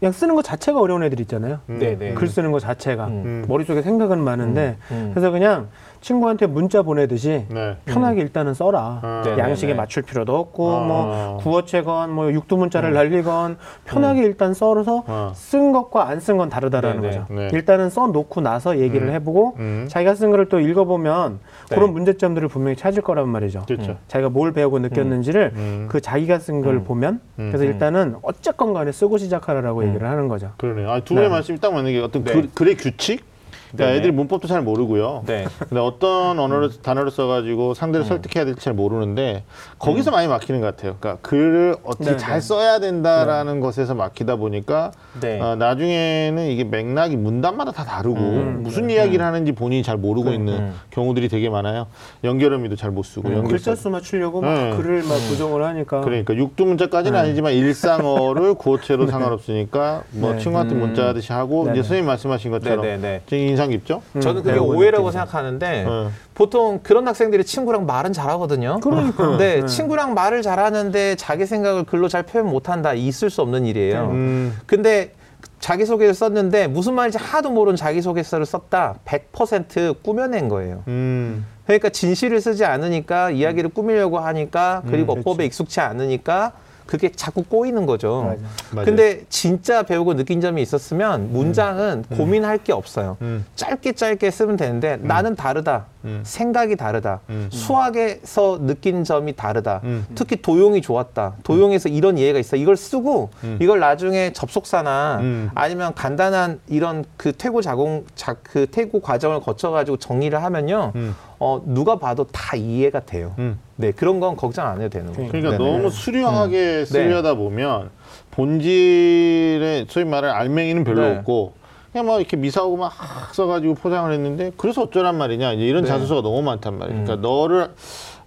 [0.00, 1.60] 그냥 쓰는 것 자체가 어려운 애들 있잖아요.
[1.68, 1.78] 음.
[1.78, 2.14] 네, 네.
[2.14, 3.44] 글 쓰는 것 자체가 음.
[3.46, 5.10] 머릿속에 생각은 많은데 음.
[5.12, 5.68] 그래서 그냥
[6.00, 7.76] 친구한테 문자 보내듯이 네.
[7.84, 9.00] 편하게 일단은 써라.
[9.02, 9.22] 아.
[9.24, 9.76] 네, 양식에 네, 네.
[9.78, 10.80] 맞출 필요도 없고 아.
[10.80, 15.32] 뭐 구어체건 뭐 육두 문자를 날리건 편하게 일단 써서 어.
[15.34, 17.18] 쓴 것과 안 쓴 건 다르다라는 네, 네.
[17.18, 17.26] 거죠.
[17.34, 17.48] 네.
[17.52, 19.86] 일단은 써 놓고 나서 얘기를 해보고 음.
[19.88, 21.74] 자기가 쓴 거를 또 읽어보면 네.
[21.74, 23.64] 그런 문제점들을 분명히 찾을 거란 말이죠.
[23.66, 23.96] 그렇죠.
[24.08, 25.86] 자기가 뭘 배우고 느꼈는지를 음.
[25.90, 26.84] 그 자기가 쓴걸 음.
[26.84, 27.48] 보면 음.
[27.50, 29.88] 그래서 일단은 어쨌건 간에 쓰고 시작하라라고 음.
[29.88, 30.50] 얘기를 하는 거죠.
[30.56, 30.90] 그러네요.
[30.90, 31.34] 아, 두 분의 네.
[31.34, 32.32] 말씀이 딱 맞는 게 어떤 네.
[32.32, 33.24] 글, 글의 규칙?
[33.72, 33.96] 그러니까 네네.
[33.98, 35.24] 애들이 문법도 잘 모르고요.
[35.26, 35.46] 네.
[35.58, 39.44] 근데 어떤 언어를 단어를 써가지고 상대를 설득해야 될지 잘 모르는데
[39.78, 40.96] 거기서 많이 막히는 것 같아요.
[41.00, 42.40] 그러니까 글을 어떻게 네, 잘 네.
[42.40, 45.40] 써야 된다라는 것에서 막히다 보니까 네.
[45.40, 50.54] 어, 나중에는 이게 맥락이 문단마다 다 다르고 음, 무슨 이야기를 하는지 본인이 잘 모르고 있는
[50.54, 50.74] 음.
[50.90, 51.86] 경우들이 되게 많아요.
[52.24, 54.76] 연결 의미도 잘 못 쓰고 연결 글자 수 맞추려고 막 네.
[54.76, 60.38] 글을 막 부정을 하니까 그러니까 육두 문자까지는 아니지만 일상어를 구어체로 상관없으니까 뭐 네.
[60.40, 60.80] 친구한테 음.
[60.80, 61.82] 문자 하듯이 하고 네, 이제 네.
[61.82, 63.22] 선생님 말씀하신 것처럼 네, 네, 네.
[63.26, 64.02] 되게 인상 깊죠?
[64.20, 66.10] 저는 그게 오해라고 느끼는 생각하는데 어.
[66.34, 68.80] 보통 그런 학생들이 친구랑 말은 잘하거든요.
[68.80, 69.26] 그러니까.
[69.28, 69.66] 근데 네.
[69.66, 72.94] 친구랑 말을 잘하는데 자기 생각을 글로 잘 표현 못한다.
[72.94, 74.08] 있을 수 없는 일이에요.
[74.12, 74.58] 음.
[74.66, 75.12] 근데
[75.60, 78.96] 자기소개를 썼는데 무슨 말인지 하나도 모르는 자기소개서를 썼다.
[79.04, 80.82] 100% 꾸며낸 거예요.
[80.88, 81.44] 음.
[81.66, 86.52] 그러니까 진실을 쓰지 않으니까 이야기를 꾸미려고 하니까 그리고 음, 어법에 익숙치 않으니까
[86.90, 88.24] 그게 자꾸 꼬이는 거죠.
[88.24, 88.42] 맞아.
[88.72, 88.84] 맞아요.
[88.84, 93.16] 근데 진짜 배우고 느낀 점이 있었으면 문장은 고민할 게 없어요.
[93.22, 93.46] 음.
[93.54, 95.86] 짧게 짧게 쓰면 되는데 나는 다르다.
[96.04, 96.20] 음.
[96.24, 97.20] 생각이 다르다.
[97.28, 97.48] 음.
[97.50, 99.80] 수학에서 느낀 점이 다르다.
[99.84, 100.06] 음.
[100.14, 101.36] 특히 도용이 좋았다.
[101.42, 102.56] 도용에서 이런 예가 있어.
[102.56, 103.58] 이걸 쓰고 음.
[103.60, 105.50] 이걸 나중에 접속사나 음.
[105.54, 110.92] 아니면 간단한 이런 그 퇴고 자공 자, 그 퇴고 과정을 거쳐 가지고 정리를 하면요.
[110.94, 111.14] 음.
[111.38, 113.34] 어, 누가 봐도 다 이해가 돼요.
[113.38, 113.58] 음.
[113.76, 115.28] 네, 그런 건 걱정 안 해도 되는 거죠.
[115.28, 115.70] 그러니까 네네.
[115.70, 117.90] 너무 수려하게 쓰려다 보면
[118.30, 121.16] 본질의 소위 말하는 알맹이는 별로 네.
[121.16, 121.59] 없고
[121.92, 122.92] 그냥 막 이렇게 미사오고 막
[123.32, 125.88] 써가지고 포장을 했는데 그래서 어쩌란 말이냐 이제 이런 네.
[125.88, 127.04] 자소서가 너무 많단 말이에요.
[127.04, 127.70] 그러니까 너를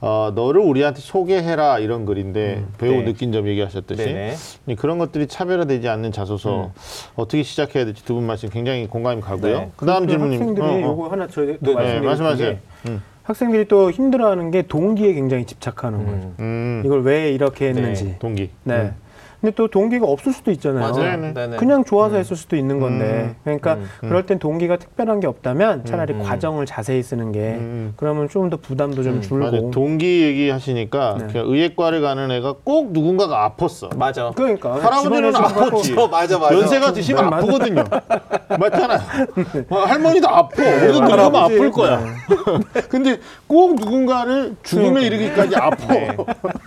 [0.02, 3.06] 어, 너를 우리한테 소개해라 이런 글인데 배우고 네.
[3.06, 4.36] 느낀 점 얘기하셨듯이 네네.
[4.68, 6.72] 이 그런 것들이 차별화되지 않는 자소서
[7.16, 9.58] 어떻게 시작해야 될지 두 분 말씀 굉장히 공감이 가고요.
[9.60, 9.72] 네.
[9.78, 10.40] 그다음 그 질문님.
[10.42, 10.82] 학생들이 어, 어.
[10.82, 12.58] 요거 하나 저 네, 말씀드리고 말씀하세요.
[12.88, 13.02] 음.
[13.24, 16.22] 학생들이 또 힘들어하는 게 동기에 굉장히 집착하는 거예요.
[16.22, 16.36] 음.
[16.40, 16.82] 음.
[16.86, 18.04] 이걸 왜 이렇게 했는지.
[18.04, 18.20] 네.
[18.20, 18.50] 동기.
[18.66, 18.92] 네.
[19.44, 19.48] 음.
[19.48, 20.80] 근데 또 동기가 없을 수도 있잖아요.
[20.94, 21.18] 맞아요.
[21.18, 21.34] 네네.
[21.34, 21.58] 네네.
[21.58, 23.04] 그냥 좋아서 했을 수도 있는 건데.
[23.06, 23.36] 음.
[23.44, 26.24] 그러니까 음, 그럴 땐 동기가 특별한 게 없다면 차라리 음.
[26.24, 27.94] 과정을 자세히 쓰는 게 음.
[27.98, 29.46] 그러면 좀 더 부담도 좀 음, 줄고.
[29.46, 29.58] 맞아.
[29.72, 31.28] 동기 얘기하시니까 네.
[31.28, 33.96] 그냥 의예과를 가는 애가 꼭 누군가가 아팠어.
[33.98, 34.32] 맞아.
[34.36, 35.98] 그러니까 할아버지는 아팠지.
[35.98, 36.54] 어, 맞아, 맞아.
[36.56, 37.38] 연세가 드시면 맞아.
[37.38, 37.84] 아프거든요.
[38.60, 39.00] 맞잖아요.
[39.70, 40.62] 어, 할머니도 아파.
[40.62, 41.56] 우리도 늙으면 할아버지.
[41.56, 42.04] 아플 거야.
[42.90, 45.16] 근데 꼭 누군가를 죽음에 그러니까.
[45.16, 45.94] 이르기까지 아파.
[45.94, 46.18] 네.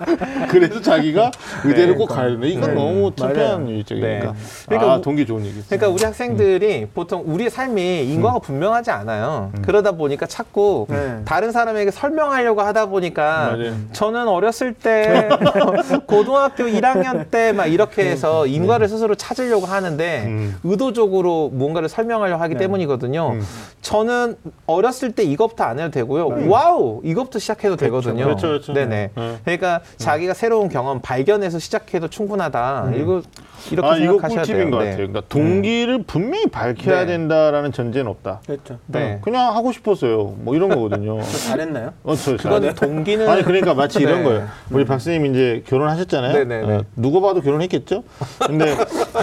[0.49, 1.31] 그래서 자기가
[1.65, 2.66] 의대를 꼭 가야 된다.
[2.73, 2.75] 이건 네.
[2.75, 3.77] 너무 창피한 맞아요.
[3.77, 4.11] 일적이니까.
[4.33, 4.33] 네.
[4.67, 5.61] 그러니까 아, 우- 동기 좋은 얘기.
[5.69, 9.53] 그러니까 우리 학생들이 보통 우리 삶이 인과가 분명하지 않아요.
[9.63, 11.21] 그러다 보니까 자꾸 네.
[11.25, 13.75] 다른 사람에게 설명하려고 하다 보니까 맞아요.
[13.93, 15.29] 저는 어렸을 때
[16.07, 20.57] 고등학교 1학년 때 막 이렇게 해서 인과를 스스로 찾으려고 하는데 음.
[20.65, 23.31] 의도적으로 뭔가를 설명하려고 하기 때문이거든요.
[23.35, 23.43] 음.
[23.83, 26.49] 저는 어렸을 때 이것부터 안 해도 되고요.
[26.51, 28.25] 와우 이것부터 시작해도 되거든요.
[28.25, 28.73] 그렇죠, 그렇죠.
[28.73, 29.11] 네네.
[29.15, 29.37] 네.
[29.45, 32.56] 그러니까 자기가 새로운 경험 발견해서 시작해도 충분하다.
[32.97, 33.23] 이거
[33.71, 34.71] 이렇게 아, 이거 생각하셔야 꿀팁인 돼요.
[34.71, 34.91] 것 네.
[34.91, 34.97] 같아요.
[35.09, 37.07] 그러니까 동기를 분명히 밝혀야 네.
[37.07, 38.41] 된다라는 전제는 없다.
[38.47, 38.79] 그렇죠.
[38.87, 39.19] 네.
[39.23, 40.35] 그냥 하고 싶었어요.
[40.39, 41.21] 뭐 이런 거거든요.
[41.49, 41.93] 잘했나요?
[42.05, 44.25] 어, 저, 그건 잘- 동기는 아니 그러니까 마치 이런 네.
[44.25, 44.47] 거예요.
[44.71, 46.33] 우리 박사님 이제 결혼하셨잖아요.
[46.45, 46.75] 네네네.
[46.77, 48.05] 어, 누구 봐도 결혼했겠죠.
[48.47, 48.77] 근데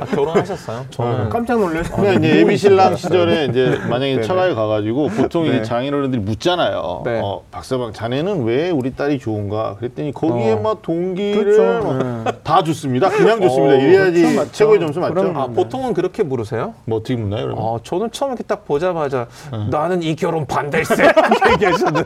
[0.00, 0.86] 아, 결혼하셨어요?
[0.90, 1.96] 저는 깜짝 놀랐어요.
[1.96, 4.20] 그냥 이제 예비 신랑 시절에 이제 만약에.
[4.22, 5.62] 처가에 가가지고 보통 이제 네.
[5.62, 7.02] 장인어른들이 묻잖아요.
[7.06, 7.20] 네.
[7.22, 9.76] 어, 박서방 자네는 왜 우리 딸이 좋은가?
[9.78, 10.56] 그랬더니 거기에 어.
[10.60, 11.86] 막 동기를 그렇죠.
[11.88, 12.32] 막 네.
[12.42, 13.08] 다다 좋습니다.
[13.08, 13.74] 그냥 좋습니다.
[13.74, 14.52] 어, 이래야지 그렇죠, 맞죠.
[14.52, 15.14] 최고의 점수 맞죠?
[15.14, 16.74] 그럼- 아, 보통은 그렇게 물으세요?
[16.84, 17.64] 뭐 어떻게 묻나요, 그러면?
[17.64, 19.26] 어, 저는 처음 이렇게 딱 보자마자
[19.70, 22.04] 나는 이 결혼 반대세 이렇게 얘기하셨는데.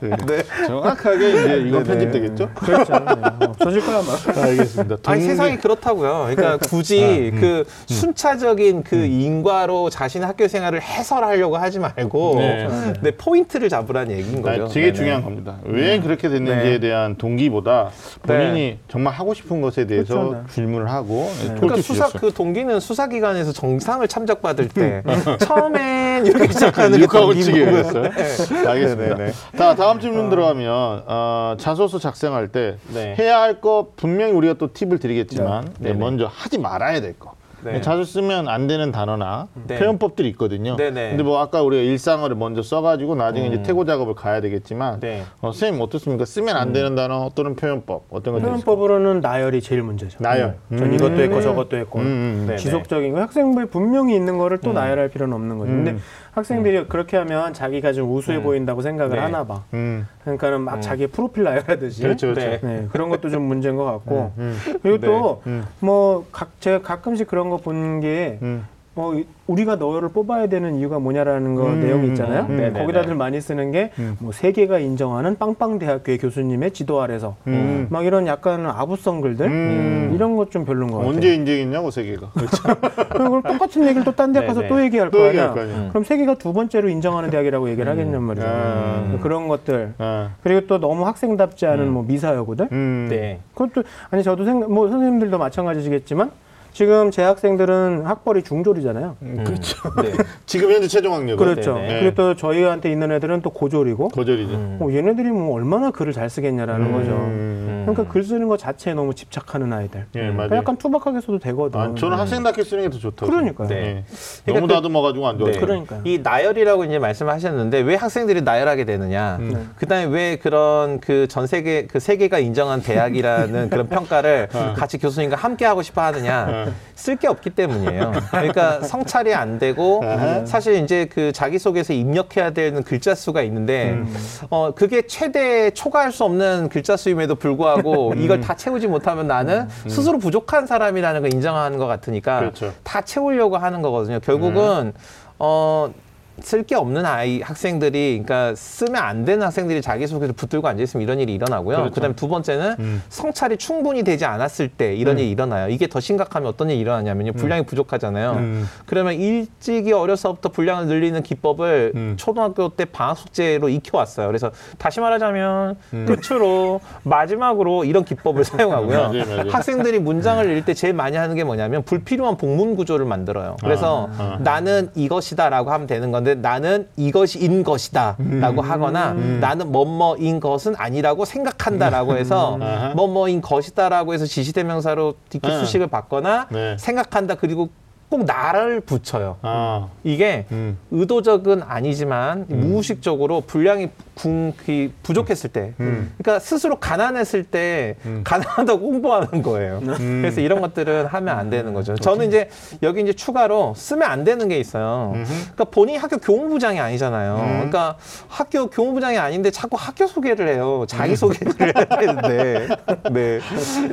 [0.00, 0.42] 네.
[0.66, 1.84] 정확하게 이제 이건 네네.
[1.84, 2.50] 편집되겠죠?
[2.54, 2.92] 그렇죠.
[2.94, 3.46] 네.
[3.46, 4.14] 없어질 거야 아마.
[4.46, 4.96] 알겠습니다.
[5.04, 6.28] 아니 세상이 그렇다고요.
[6.34, 12.68] 그러니까 굳이 그 순차적인 그 인과로 자신의 학교 생활을 해설하려고 하지 말고 네.
[13.02, 14.68] 네, 포인트를 잡으라는 얘기인 아, 거죠.
[14.68, 14.92] 되게 네네.
[14.94, 15.56] 중요한 겁니다.
[15.64, 16.78] 왜 그렇게 됐는지에 네.
[16.80, 17.90] 대한 동기보다
[18.22, 20.54] 본인이 정말 하고 싶은 것에 대해서 그렇죠, 네.
[20.54, 21.54] 질문을 하고 네.
[21.56, 25.02] 그러니까 수사 그 동기는 수사기관에서 정상을 참작받을 때
[25.44, 27.34] 처음엔 이렇게 시작하는 게 거고요.
[27.34, 28.68] 됐어요.
[28.68, 29.14] 알겠습니다.
[29.16, 29.32] 네네네.
[29.58, 33.16] 자, 다음 질문 들어가면 어, 자소서 작성할 때 네.
[33.18, 35.90] 해야 할 거 분명히 우리가 또 팁을 드리겠지만 네.
[35.90, 37.32] 네, 먼저 하지 말아야 될 거.
[37.72, 37.80] 네.
[37.80, 39.78] 자주 쓰면 안 되는 단어나 네.
[39.78, 40.76] 표현법들이 있거든요.
[40.76, 41.10] 네네.
[41.10, 43.62] 근데 뭐 아까 우리가 일상어를 먼저 써가지고 나중에 이제 음.
[43.62, 45.22] 태고 작업을 가야 되겠지만 네.
[45.40, 46.24] 어, 선생님 어떻습니까?
[46.24, 48.52] 쓰면 안 되는 단어 또는 표현법 어떤 있을까요?
[48.52, 50.18] 표현법으로는 나열이 제일 문제죠.
[50.20, 50.56] 나열.
[50.76, 52.00] 전 이것도 했고 저것도 했고.
[52.00, 52.46] 음, 음.
[52.48, 52.56] 네.
[52.56, 55.70] 지속적인 거 학생부에 분명히 있는 거를 또 나열할 필요는 없는 거죠.
[55.72, 56.00] 근데 음.
[56.34, 59.22] 학생들이 그렇게 하면 자기가 좀 우수해 보인다고 생각을 네.
[59.22, 59.62] 하나 봐.
[59.72, 60.06] 음.
[60.22, 62.02] 그러니까는 막 자기 프로필 나열하듯이.
[62.02, 62.48] 그렇죠, 그렇죠.
[62.48, 62.60] 네.
[62.60, 64.32] 네, 그런 것도 좀 문제인 것 같고.
[64.38, 64.56] 음.
[64.82, 65.06] 그리고 네.
[65.06, 65.64] 또, 음.
[65.78, 68.66] 뭐, 각, 제가 가끔씩 그런 거 보는 게, 음.
[68.96, 72.46] 어, 이- 우리가 너를 뽑아야 되는 이유가 뭐냐라는 거 음, 내용이 있잖아요.
[72.48, 72.80] 음, 네네네.
[72.80, 74.16] 거기다들 많이 쓰는 게, 음.
[74.20, 77.88] 뭐, 세계가 인정하는 빵빵 대학교의 교수님의 지도 아래서, 음.
[77.90, 80.12] 막 이런 약간 아부성 글들, 음.
[80.14, 81.12] 이런 것 좀 별로인 것 같아요.
[81.12, 82.30] 언제 인증했냐고 세계가.
[82.34, 83.42] 그렇죠.
[83.42, 84.68] 똑같은 얘기를 또딴데 가서 네네.
[84.68, 85.54] 또 얘기할 또거 얘기할 아니야.
[85.54, 85.76] 거 아니야.
[85.86, 85.88] 음.
[85.88, 88.46] 그럼 세계가 두 번째로 인정하는 대학이라고 얘기를 하겠냔 말이죠.
[88.46, 89.18] 음.
[89.22, 89.94] 그런 것들.
[89.98, 90.30] 아.
[90.44, 92.68] 그리고 또 너무 학생답지 않은 뭐 미사여고들.
[92.70, 93.06] 음.
[93.10, 93.40] 네.
[93.54, 96.30] 그것도 아니 저도 생각 뭐 선생님들도 마찬가지시겠지만
[96.74, 99.14] 지금 제 학생들은 학벌이 중졸이잖아요.
[99.44, 99.78] 그렇죠.
[100.02, 100.10] 네.
[100.44, 101.74] 지금 현재 최종 학력은 그렇죠.
[101.74, 102.00] 네네.
[102.00, 104.52] 그리고 또 저희한테 있는 애들은 또 고졸이고 거절이죠.
[104.54, 104.78] 음.
[104.82, 107.10] 어, 얘네들이 뭐 얼마나 글을 잘 쓰겠냐라는 거죠.
[107.12, 107.84] 음.
[107.86, 110.00] 그러니까 글 쓰는 거 자체에 너무 집착하는 아이들.
[110.16, 110.56] 예, 그러니까 맞아요.
[110.56, 111.78] 약간 투박하게 써도 되거든.
[111.80, 113.30] 아, 저는 학생답게 쓰는 게 더 좋다고.
[113.30, 113.68] 그러니까요.
[113.70, 113.74] 예.
[113.74, 114.04] 네.
[114.46, 115.52] 너무 그러니까 다듬어가지고 안 좋아요.
[115.52, 115.60] 네.
[115.60, 116.00] 그러니까요.
[116.04, 119.36] 이 나열이라고 이제 말씀하셨는데 왜 학생들이 나열하게 되느냐?
[119.38, 119.70] 음.
[119.76, 124.74] 그다음에 왜 그런 그 전 세계 그 세계가 인정한 대학이라는 그런 평가를 어.
[124.76, 126.63] 같이 교수님과 함께 하고 싶어 하느냐?
[126.94, 128.12] 쓸 게 없기 때문이에요.
[128.30, 130.02] 그러니까 성찰이 안 되고.
[130.44, 134.14] 사실 이제 그 자기 소개서 입력해야 되는 글자 수가 있는데 음.
[134.50, 138.20] 어 그게 최대 초과할 수 없는 글자 수임에도 불구하고 음.
[138.20, 142.72] 이걸 다 채우지 못하면 나는 스스로 부족한 사람이라는 걸 인정하는 것 같으니까 그렇죠.
[142.82, 144.20] 다 채우려고 하는 거거든요.
[144.20, 144.92] 결국은
[145.38, 145.92] 어.
[146.40, 151.20] 쓸 게 없는 아이 학생들이 그러니까 쓰면 안 되는 학생들이 자기소개서 붙들고 앉아 있으면 이런
[151.20, 151.76] 일이 일어나고요.
[151.76, 151.94] 그렇죠.
[151.94, 153.02] 그다음에 두 번째는 음.
[153.08, 155.68] 성찰이 충분히 되지 않았을 때 이런 일이 일어나요.
[155.68, 157.32] 이게 더 심각하면 어떤 일이 일어나냐면요.
[157.34, 158.32] 분량이 부족하잖아요.
[158.32, 158.68] 음.
[158.86, 162.14] 그러면 일찍이 어려서부터 분량을 늘리는 기법을 음.
[162.18, 164.26] 초등학교 때 방학 숙제로 익혀 왔어요.
[164.26, 166.06] 그래서 다시 말하자면 음.
[166.06, 168.98] 끝으로 마지막으로 이런 기법을 사용하고요.
[169.12, 169.50] 맞아요, 맞아요.
[169.50, 173.56] 학생들이 문장을 읽을 때 제일 많이 하는 게 뭐냐면 불필요한 복문 구조를 만들어요.
[173.60, 174.38] 그래서 아.
[174.40, 182.58] 나는 이것이다라고 하면 되는 건데 나는 이것인 것이다라고 하거나 나는 뭐뭐인 것은 아니라고 생각한다라고 해서
[182.62, 182.94] 아하.
[182.94, 185.58] 뭐뭐인 것이다라고 해서 지시대명사로 뒤에 네.
[185.58, 186.76] 수식을 바거나 네.
[186.78, 187.68] 생각한다 그리고
[188.08, 189.38] 꼭 나를 붙여요.
[189.42, 189.88] 아.
[190.04, 190.78] 이게 음.
[190.90, 196.12] 의도적은 아니지만 무의식적으로 분량이 군, 그 부족했을 때, 음.
[196.18, 198.22] 그러니까 스스로 가난했을 때 음.
[198.24, 199.80] 가난하다고 홍보하는 거예요.
[199.96, 201.94] 그래서 이런 것들은 하면 안 되는 거죠.
[201.96, 202.48] 저는 이제
[202.82, 205.12] 여기 이제 추가로 쓰면 안 되는 게 있어요.
[205.14, 207.36] 그러니까 본인이 학교 교무부장이 아니잖아요.
[207.36, 207.52] 음.
[207.54, 207.96] 그러니까
[208.28, 210.84] 학교 교무부장이 아닌데 자꾸 학교 소개를 해요.
[210.88, 212.68] 자기 소개를 해야 되는데,
[213.12, 213.40] 네.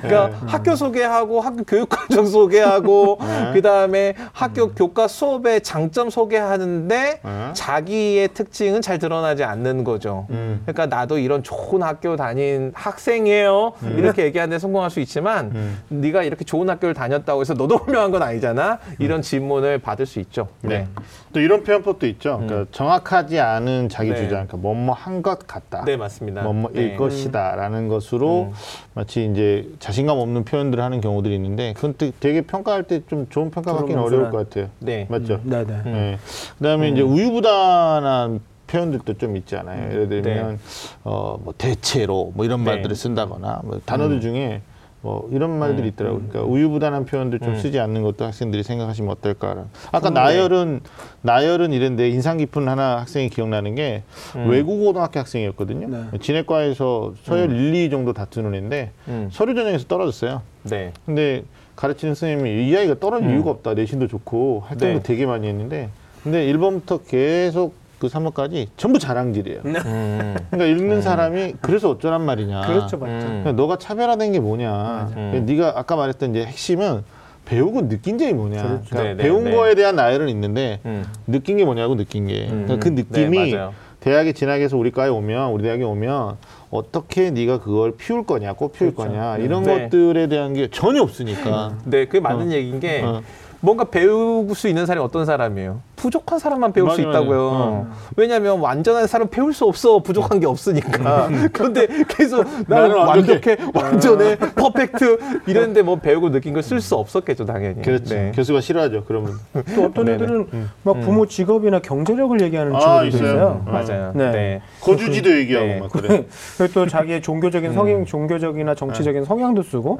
[0.02, 3.52] 그러니까 학교 소개하고 학교 교육과정 소개하고 네.
[3.54, 7.50] 그 다음에 학교 교과 수업의 장점 소개하는데 네.
[7.54, 10.11] 자기의 특징은 잘 드러나지 않는 거죠.
[10.30, 10.62] 음.
[10.66, 13.74] 그러니까 나도 이런 좋은 학교 다닌 학생이에요.
[13.98, 15.80] 이렇게 얘기하는데 성공할 수 있지만 음.
[15.90, 18.80] 네가 이렇게 좋은 학교를 다녔다고 해서 너도 훌륭한 건 아니잖아.
[19.00, 20.48] 이런 질문을 받을 수 있죠.
[20.62, 20.88] 네.
[21.34, 22.42] 또 이런 표현법도 있죠.
[22.46, 24.16] 그러니까 정확하지 않은 자기 네.
[24.18, 25.84] 주장, 그러니까 뭐뭐 한 것 같다.
[25.86, 26.42] 네, 맞습니다.
[26.42, 26.96] 뭐뭐일 네.
[26.96, 28.54] 것이다라는 것으로 음.
[28.96, 33.50] 마치 이제 자신감 없는 표현들을 하는 경우들이 있는데 그건 또 되게 평가할 때 좀 좋은
[33.52, 34.70] 평가 받기는 그런 어려울 것 같아요.
[34.80, 35.06] 네.
[35.10, 35.40] 맞죠?
[35.44, 35.82] 네 네.
[35.84, 36.18] 네.
[36.58, 38.40] 그다음에 이제 우유부단한
[38.72, 39.92] 표현들도 좀 있잖아요.
[39.92, 40.60] 예를 들면
[41.04, 42.72] 어뭐 대체로 뭐 이런 네.
[42.72, 44.62] 말들을 쓴다거나 뭐 단어들 중에
[45.02, 46.22] 뭐 이런 말들이 있더라고요.
[46.30, 47.56] 그러니까 우유부단한 표현들 좀 음.
[47.56, 49.66] 쓰지 않는 것도 학생들이 생각하시면 어떨까.
[49.92, 50.82] 아까 음, 나열은
[51.24, 54.04] 나열은 이런데 인상 깊은 하나 학생이 기억나는 게
[54.36, 54.50] 음.
[54.50, 55.88] 외국 고등학교 학생이었거든요.
[55.90, 56.20] 네.
[56.20, 59.30] 진해과에서 서열 1, 2 정도 다투는 애인데 음.
[59.32, 60.44] 서류 전형에서 떨어졌어요.
[60.64, 60.94] 네.
[61.06, 61.44] 근데
[61.76, 63.34] 가르치는 선생님이 이 아이가 떨어질 음.
[63.34, 63.74] 이유가 없다.
[63.74, 65.04] 내신도 좋고 활동도 네.
[65.04, 65.90] 되게 많이 했는데
[66.24, 69.62] 근데 1번부터 계속 그 3번까지 전부 자랑질이에요.
[69.64, 70.36] 음.
[70.50, 72.62] 그러니까 읽는 사람이 그래서 어쩌란 말이냐.
[72.62, 73.14] 그렇죠, 맞죠.
[73.14, 73.42] 음.
[73.44, 75.12] 그러니까 너가 차별화된 게 뭐냐.
[75.14, 77.04] 그러니까 네가 아까 말했던 이제 핵심은
[77.46, 78.64] 배우고 느낀 점이 뭐냐.
[78.64, 78.86] 그렇죠.
[78.90, 79.52] 그러니까 네, 네, 배운 네.
[79.52, 81.06] 거에 대한 나열은 있는데 음.
[81.28, 82.48] 느낀 게 뭐냐고 느낀 게.
[82.48, 82.96] 그러니까 그 음.
[82.96, 83.70] 느낌이 네.
[84.00, 86.38] 대학에 진학해서 우리 과에 오면 우리 대학에 오면
[86.72, 89.12] 어떻게 네가 그걸 피울 거냐, 꽃 피울 그렇죠.
[89.12, 89.84] 거냐 이런 네.
[89.84, 91.78] 것들에 대한 게 전혀 없으니까.
[91.86, 93.22] 네, 그게 맞는 얘기인 게 어.
[93.60, 95.82] 뭔가 배울 수 있는 사람이 어떤 사람이에요?
[96.02, 97.52] 부족한 사람만 배울 수 맞아요, 있다고요.
[97.52, 97.88] 맞아요.
[98.18, 100.00] 왜냐하면 완전한 사람 배울 수 없어.
[100.00, 101.30] 부족한 게 없으니까.
[101.54, 103.32] 그런데 계속 나는 나는 완벽해.
[103.36, 107.82] 완벽해, 완전해, 퍼펙트 이랬는데 뭐 배우고 느낀 걸 쓸 수 없었겠죠, 당연히.
[107.84, 108.14] 그렇지.
[108.16, 108.32] 네.
[108.34, 109.04] 교수가 싫어하죠.
[109.08, 109.34] 그러면.
[109.76, 110.14] 또 어떤 네네.
[110.16, 110.48] 애들은
[110.84, 113.32] 막 부모 직업이나 경제력을 얘기하는 아, 친구들도 있어요.
[113.32, 113.64] 있어요.
[113.66, 113.72] 어.
[113.72, 114.12] 맞아요.
[114.16, 114.32] 네.
[114.32, 114.62] 네.
[114.82, 115.80] 거주지도 얘기하고 네.
[115.80, 116.26] 막 그래.
[116.58, 119.98] 그리고 또 자기의 종교적인 성향, 종교적이나 정치적인 성향도 쓰고.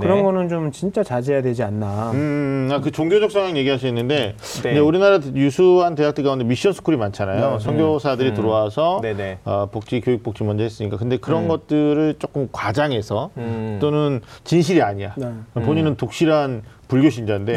[0.00, 2.10] 그런 거는 좀 진짜 자제해야 되지 않나.
[2.12, 4.78] 음, 아, 그 종교적 성향 얘기하시는데 네.
[4.78, 7.58] 우리나라 유수한 대학들 가운데 미션 스쿨이 많잖아요.
[7.58, 8.34] 선교사들이 음.
[8.34, 9.38] 들어와서 네네.
[9.44, 13.78] 어, 복지 교육 복지 먼저 했으니까 근데 그런 것들을 조금 과장해서 음.
[13.80, 15.14] 또는 진실이 아니야.
[15.16, 15.32] 네.
[15.54, 17.56] 본인은 독실한 불교 신자인데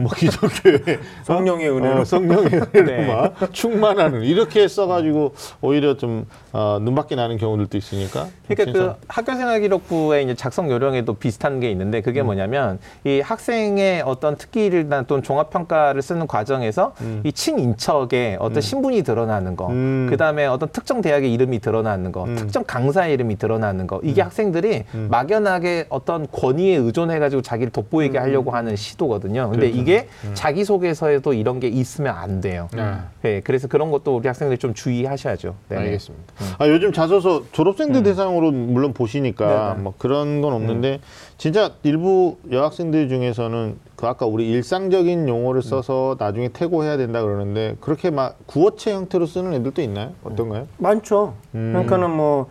[0.00, 2.00] 뭐 기독교에 성령의 은혜로.
[2.00, 3.06] 어, 성령의 은혜로 네.
[3.06, 8.26] 막 충만하는 이렇게 써가지고 오히려 좀 어, 눈밖에 나는 경우들도 있으니까.
[8.48, 8.72] 그러니까.
[8.72, 12.02] 그 학교생활 기록부의 이제 작성 요령에도 비슷한 게 있는데 음.
[12.02, 19.04] 그게 뭐냐면 이 학생의 어떤 특기를 또는 종합 평가를 쓰는 과정에서 이 친인척의 어떤 신분이
[19.04, 20.08] 드러나는 거, 음.
[20.10, 24.84] 그 다음에 어떤 특정 대학의 이름이 드러나는 거, 특정 강사의 이름이 드러나는 거, 이게 학생들이
[25.08, 29.50] 막연하게 어떤 권위에 의존해가지고 자기를 돋보이게 하려고 하는 시도거든요.
[29.50, 32.68] 근데 이게 자기소개서에도 이런 게 있으면 안 돼요.
[32.76, 33.08] 아.
[33.22, 35.54] 네, 그래서 그런 것도 우리 학생들이 좀 주의하셔야죠.
[35.68, 35.82] 네네.
[35.82, 36.34] 알겠습니다.
[36.58, 39.82] 아, 요즘 자소서 졸업생들 대상으로 물론 보시니까 네네.
[39.82, 41.00] 뭐 그런 건 없는데
[41.38, 48.10] 진짜 일부 여학생들 중에서는 그 아까 우리 일상적인 용어를 써서 나중에 태고해야 된다 그러는데 그렇게
[48.10, 50.12] 막 구어체 형태로 쓰는 애들도 있나요?
[50.24, 50.66] 어떤가요?
[50.78, 51.34] 많죠.
[51.54, 51.70] 음.
[51.72, 52.46] 그러니까는 뭐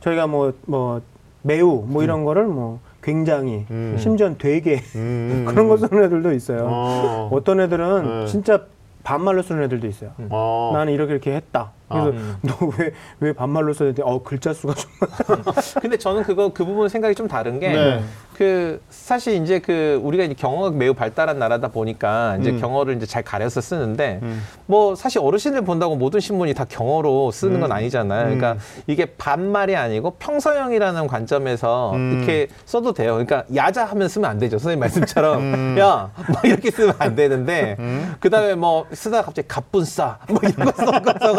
[0.00, 1.00] 저희가 뭐 뭐
[1.42, 3.96] 매우 뭐 이런 거를 뭐 굉장히 음.
[3.98, 5.44] 심지어 되게 음.
[5.48, 6.66] 그런 거 쓰는 애들도 있어요.
[6.66, 7.28] 어.
[7.30, 7.44] 어.
[7.44, 8.26] 떤 애들은 네.
[8.26, 8.66] 진짜
[9.02, 10.12] 반말로 쓰는 애들도 있어요.
[10.30, 10.70] 어.
[10.74, 11.72] 나는 이렇게 이렇게 했다.
[11.92, 14.02] 그래서 너왜 왜 반말로 써야 돼?
[14.04, 14.90] 어 글자 수가 좀
[15.80, 18.02] 근데 저는 그거 그 부분 생각이 좀 다른 게 네.
[18.36, 22.60] 그 사실 이제 그 우리가 이제 경어가 매우 발달한 나라다 보니까 이제 음.
[22.60, 24.20] 경어를 이제 잘 가려서 쓰는데
[24.66, 28.24] 뭐 사실 어르신들 본다고 모든 신문이 다 경어로 쓰는 건 아니잖아요.
[28.24, 32.16] 그러니까 이게 반말이 아니고 평서형이라는 관점에서 음.
[32.16, 33.12] 이렇게 써도 돼요.
[33.12, 34.58] 그러니까 야자 하면 쓰면 안 되죠.
[34.58, 36.08] 선생님 말씀처럼 야뭐
[36.44, 37.76] 이렇게 쓰면 안 되는데
[38.20, 41.32] 그다음에 뭐 쓰다가 갑자기 갑분싸 뭐 이런 거 써가- 써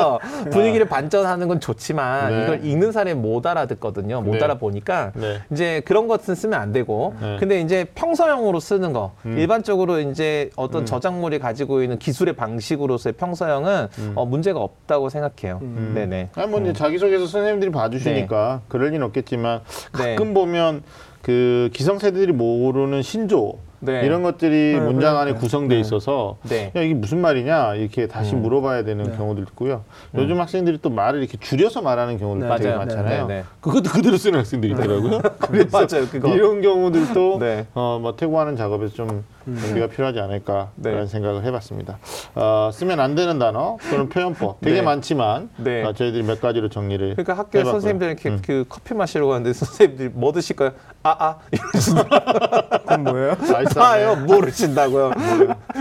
[0.00, 2.42] 가면서 분위기를 반전하는 건 좋지만 네.
[2.44, 4.22] 이걸 읽는 사람이 못 알아듣거든요.
[4.22, 4.44] 못 네.
[4.44, 5.40] 알아보니까 네.
[5.52, 7.36] 이제 그런 것은 쓰면 안 되고 네.
[7.38, 9.38] 근데 이제 평서형으로 쓰는 거 음.
[9.38, 14.12] 일반적으로 이제 어떤 저작물이 가지고 있는 기술의 방식으로서의 평서형은 음.
[14.14, 15.60] 어, 문제가 없다고 생각해요.
[15.60, 16.30] 네네.
[16.34, 19.60] 아니 뭐 이제 자기소개서 선생님들이 봐주시니까 그럴 리는 없겠지만
[19.98, 20.14] 네.
[20.14, 20.82] 가끔 보면
[21.22, 24.04] 그 기성세대들이 모르는 신조 네.
[24.04, 25.40] 이런 것들이 네, 문장 안에 그러니까요.
[25.40, 26.70] 구성돼 있어서 네.
[26.76, 28.42] 야 이게 무슨 말이냐 이렇게 다시 음.
[28.42, 29.84] 물어봐야 되는 경우도 있고요.
[30.14, 32.78] 요즘 학생들이 또 말을 이렇게 줄여서 말하는 경우도 네, 되게 맞아요.
[32.78, 33.26] 많잖아요.
[33.26, 33.44] 네, 네.
[33.60, 35.20] 그것도 그대로 쓰는 학생들이 있더라고요.
[35.40, 36.28] 그래서 맞아요, 그거.
[36.34, 37.66] 이런 경우들도 네.
[37.74, 41.06] 어, 뭐 태고하는 작업에서 좀 준비가 필요하지 않을까라는 네.
[41.06, 41.98] 생각을 해봤습니다.
[42.34, 44.82] 어, 쓰면 안 되는 단어 또는 표현법 되게 네.
[44.82, 45.82] 많지만 네.
[45.84, 47.72] 어, 저희들이 몇 가지로 정리를 그러니까 학교 해봤고요.
[47.72, 48.42] 선생님들 이렇게 음.
[48.44, 50.72] 그 커피 마시러 가는데 선생님들이 뭐 드실까요?
[51.02, 51.38] 아아
[52.82, 53.30] 그건 뭐예요?
[53.40, 53.69] 맛있었네.
[53.74, 55.12] 따요 모르신다고요.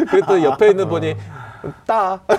[0.09, 1.15] 그리고 또 옆에 있는 분이
[1.85, 2.19] 따.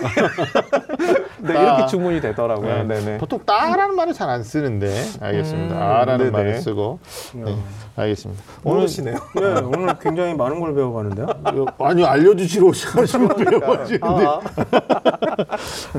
[1.39, 1.61] 네, 따.
[1.63, 2.85] 이렇게 주문이 되더라고요.
[2.85, 2.85] 네.
[2.85, 3.19] 네, 네.
[3.19, 5.75] 보통 따라는 말을 잘 안 쓰는데 알겠습니다.
[5.75, 6.31] 음, 아라는 네네.
[6.31, 7.01] 말을 쓰고
[7.35, 7.57] 네,
[8.01, 8.43] 알겠습니다.
[8.63, 9.17] 모르시네요.
[9.37, 11.27] 네, 오늘 굉장히 많은 걸 배워가는데요.
[11.47, 14.41] 오늘 아니 알려주시러 오셔가지고 배워가지는데 아,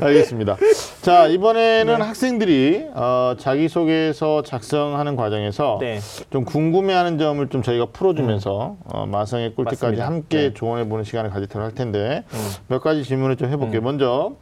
[0.00, 0.56] 알겠습니다.
[1.02, 6.00] 자 이번에는 학생들이 어, 자기 소개서 작성하는 과정에서 네.
[6.30, 10.06] 좀 궁금해하는 점을 좀 저희가 풀어주면서 어, 마성의 꿀팁까지 맞습니다.
[10.06, 10.54] 함께 네.
[10.54, 12.24] 조언해보는 시간을 가지도록 할 텐데
[12.68, 13.80] 몇 가지 질문을 좀 해볼게요.
[13.80, 14.32] 먼저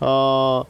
[0.00, 0.64] 어,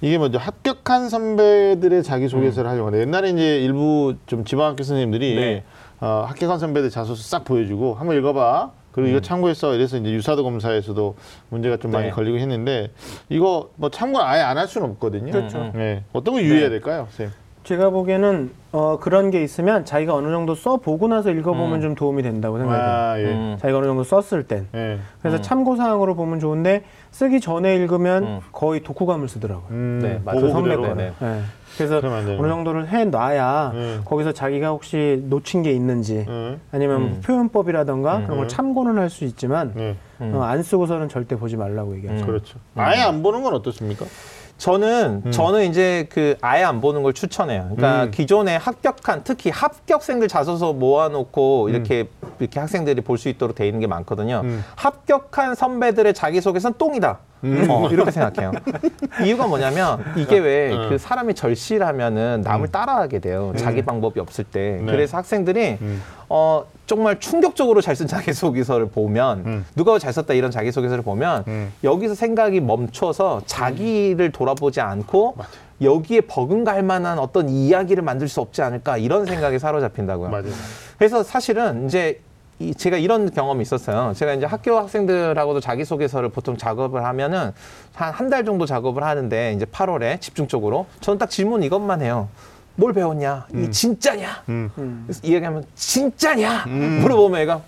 [0.00, 5.64] 이게 먼저 합격한 선배들의 자기 소개서를 하려고 하는데 옛날에 이제 일부 좀 지방학교 선생님들이 네.
[6.00, 8.70] 어, 합격한 선배들 자소서 싹 보여주고 한번 읽어봐.
[8.92, 9.74] 그리고 이거 참고했어.
[9.74, 11.14] 이래서 이제 유사도 검사에서도
[11.50, 12.10] 문제가 좀 많이 네.
[12.10, 12.90] 걸리고 했는데
[13.28, 15.30] 이거 뭐 참고를 아예 안 할 수는 없거든요.
[15.30, 15.70] 그렇죠.
[15.74, 16.02] 네.
[16.12, 17.34] 어떤 거 유의해야 될까요, 선생님?
[17.64, 21.80] 제가 보기에는 어, 그런 게 있으면 자기가 어느 정도 써 보고 나서 읽어보면 음.
[21.82, 22.84] 좀 도움이 된다고 생각해요.
[22.84, 23.24] 아, 예.
[23.24, 23.56] 음.
[23.60, 24.66] 자기가 어느 정도 썼을 땐.
[24.74, 24.98] 예.
[25.20, 28.40] 그래서 참고 사항으로 보면 좋은데 쓰기 전에 읽으면 음.
[28.52, 29.66] 거의 독후감을 쓰더라고요.
[29.70, 30.40] 음, 네, 맞아요.
[30.40, 30.76] 보고 선배가.
[30.76, 30.94] 그대로.
[30.94, 31.12] 네.
[31.20, 31.40] 네.
[31.76, 33.98] 그래서 어느 정도를 해 놔야 네.
[34.04, 36.58] 거기서 자기가 혹시 놓친 게 있는지 예.
[36.72, 37.20] 아니면 음.
[37.24, 38.24] 표현법이라던가 음.
[38.24, 39.96] 그런 걸 참고는 할 수 있지만 예.
[40.20, 40.34] 음.
[40.34, 42.22] 어, 안 쓰고서는 절대 보지 말라고 얘기하죠.
[42.22, 42.26] 음.
[42.26, 42.58] 그렇죠.
[42.76, 44.06] 아예 안 보는 건 어떻습니까?
[44.60, 47.72] 저는 저는 이제 그 아예 안 보는 걸 추천해요.
[47.74, 48.10] 그러니까 음.
[48.10, 53.86] 기존에 합격한 특히 합격생들 자소서 모아놓고 이렇게 이렇게 학생들이 볼 수 있도록 돼 있는 게
[53.86, 54.42] 많거든요.
[54.44, 54.64] 음.
[54.76, 57.18] 합격한 선배들의 자기소개서는 똥이다.
[57.68, 58.52] 어, 이렇게 생각해요.
[59.24, 60.88] 이유가 뭐냐면 이게 왜 음.
[60.88, 63.52] 그 사람이 절실하면은 남을 따라하게 돼요.
[63.56, 64.78] 자기 방법이 없을 때.
[64.82, 64.90] 네.
[64.90, 66.02] 그래서 학생들이 음.
[66.28, 69.66] 어 정말 충격적으로 잘 쓴 자기소개서를 보면 음.
[69.74, 71.72] 누가 잘 썼다 이런 자기소개서를 보면 음.
[71.84, 75.36] 여기서 생각이 멈춰서 자기를 돌아보지 않고
[75.82, 80.28] 여기에 버금갈 만한 어떤 이야기를 만들 수 없지 않을까 이런 생각에 사로잡힌다고요.
[80.30, 80.52] 맞아요.
[80.98, 82.20] 그래서 사실은 이제
[82.60, 84.12] 이 제가 이런 경험이 있었어요.
[84.14, 87.52] 제가 이제 학교 학생들하고도 자기소개서를 보통 작업을 하면은
[87.94, 92.28] 한 한 달 정도 작업을 하는데 이제 8월에 집중적으로 저는 딱 질문 이것만 해요.
[92.76, 93.46] 뭘 배웠냐?
[93.54, 94.42] 이 진짜냐?
[94.50, 94.70] 음.
[95.06, 96.64] 그래서 이야기하면 진짜냐?
[97.00, 97.60] 물어보면 애가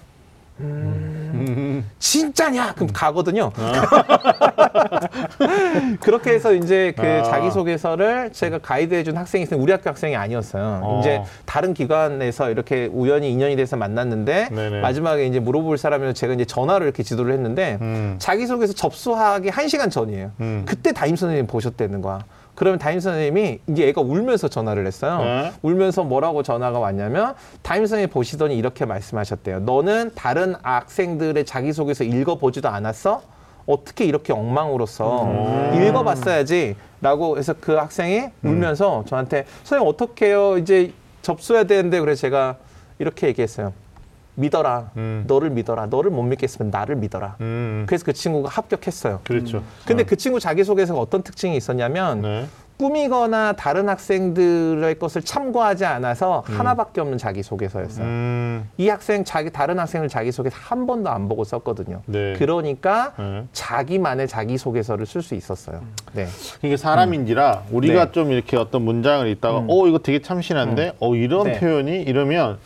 [0.63, 2.75] 음, 진짜냐?
[2.75, 3.51] 그럼 가거든요.
[6.01, 7.23] 그렇게 해서 이제 그 아.
[7.23, 10.81] 자기소개서를 제가 가이드해준 학생이 있으면 우리 학교 학생이 아니었어요.
[10.83, 11.01] 어.
[11.01, 14.81] 이제 다른 기관에서 이렇게 우연히 인연이 돼서 만났는데 네네.
[14.81, 18.17] 마지막에 이제 물어볼 사람이면 제가 이제 전화로 이렇게 지도를 했는데 음.
[18.19, 20.33] 자기소개서 접수하기 한시간 전이에요.
[20.41, 20.63] 음.
[20.67, 22.21] 그때 담임 선생님이 보셨다는 거야.
[22.55, 25.19] 그러면 담임 선생님이 이제 애가 울면서 전화를 했어요.
[25.19, 25.53] 네.
[25.63, 29.61] 울면서 뭐라고 전화가 왔냐면 담임 선생님이 보시더니 이렇게 말씀하셨대요.
[29.61, 33.23] 너는 다른 학생들의 자기소개서 읽어보지도 않았어?
[33.67, 35.29] 어떻게 이렇게 엉망으로 써?
[35.75, 36.77] 읽어봤어야지.
[37.01, 40.57] 라고 해서 그 학생이 울면서 저한테 선생님 어떻게 해요?
[40.57, 40.93] 이제
[41.23, 42.57] 접수해야 되는데 그래서 제가
[42.99, 43.73] 이렇게 얘기했어요.
[44.35, 44.91] 믿어라.
[44.97, 45.25] 음.
[45.27, 45.87] 너를 믿어라.
[45.87, 47.37] 너를 못 믿겠으면 나를 믿어라.
[47.41, 47.85] 음.
[47.87, 49.21] 그래서 그 친구가 합격했어요.
[49.25, 49.63] 그렇죠.
[49.87, 52.47] 근데 그 친구 자기소개서가 어떤 특징이 있었냐면 네.
[52.79, 58.05] 꾸미거나 다른 학생들의 것을 참고하지 않아서 하나밖에 없는 자기소개서였어요.
[58.05, 58.69] 음.
[58.77, 62.03] 이 학생 자기 다른 학생을 자기소개서 한 번도 안 보고 썼거든요.
[62.07, 62.35] 네.
[62.39, 63.45] 그러니까 네.
[63.53, 65.81] 자기만의 자기소개서를 쓸 수 있었어요.
[66.13, 66.27] 네.
[66.63, 68.13] 이게 사람인지라 우리가 네.
[68.13, 69.67] 좀 이렇게 어떤 문장을 읽다가 음.
[69.69, 71.61] 어 이거 되게 참신한데 어 이런 네.
[71.61, 72.59] 표현이 이러면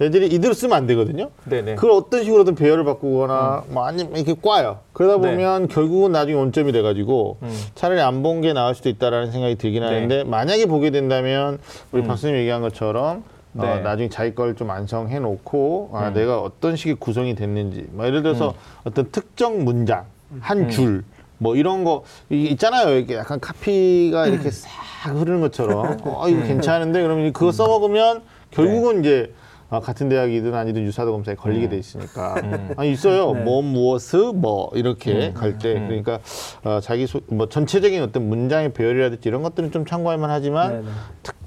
[0.00, 1.30] 애들이 이대로 쓰면 안 되거든요.
[1.44, 1.76] 네네.
[1.76, 4.78] 그걸 어떤 식으로든 배열을 바꾸거나 뭐 아니면 이렇게 꽈요.
[4.96, 5.30] 그러다 네.
[5.30, 7.54] 보면 결국은 나중에 원점이 돼가지고 음.
[7.74, 9.86] 차라리 안 본 게 나을 수도 있다라는 생각이 들긴 네.
[9.86, 11.58] 하는데 만약에 보게 된다면
[11.92, 12.06] 우리 음.
[12.06, 13.22] 박수님 얘기한 것처럼
[13.58, 13.80] 어, 네.
[13.80, 16.14] 나중에 자기 걸 좀 완성해 놓고 아, 음.
[16.14, 20.38] 내가 어떤 식의 구성이 됐는지 뭐 예를 들어서 어떤 특정 문장 음.
[20.40, 21.04] 한줄
[21.36, 24.32] 뭐 이런 거 이- 있잖아요 이렇게 약간 카피가 음.
[24.32, 24.70] 이렇게 싹
[25.14, 29.30] 흐르는 것처럼 어 이거 괜찮은데 그러면 그거 써먹으면 결국은 이제
[29.68, 32.36] 아, 같은 대학이든 아니든 유사도 검사에 걸리게 돼 있으니까.
[32.76, 33.32] 아 있어요.
[33.32, 33.40] 네.
[33.42, 35.74] 뭐 무엇을 뭐 이렇게 갈 때.
[35.74, 36.20] 그러니까
[36.64, 40.88] 어, 자기 소, 뭐 전체적인 어떤 문장의 배열이라든지 이런 것들은 좀 참고할 만하지만 네네.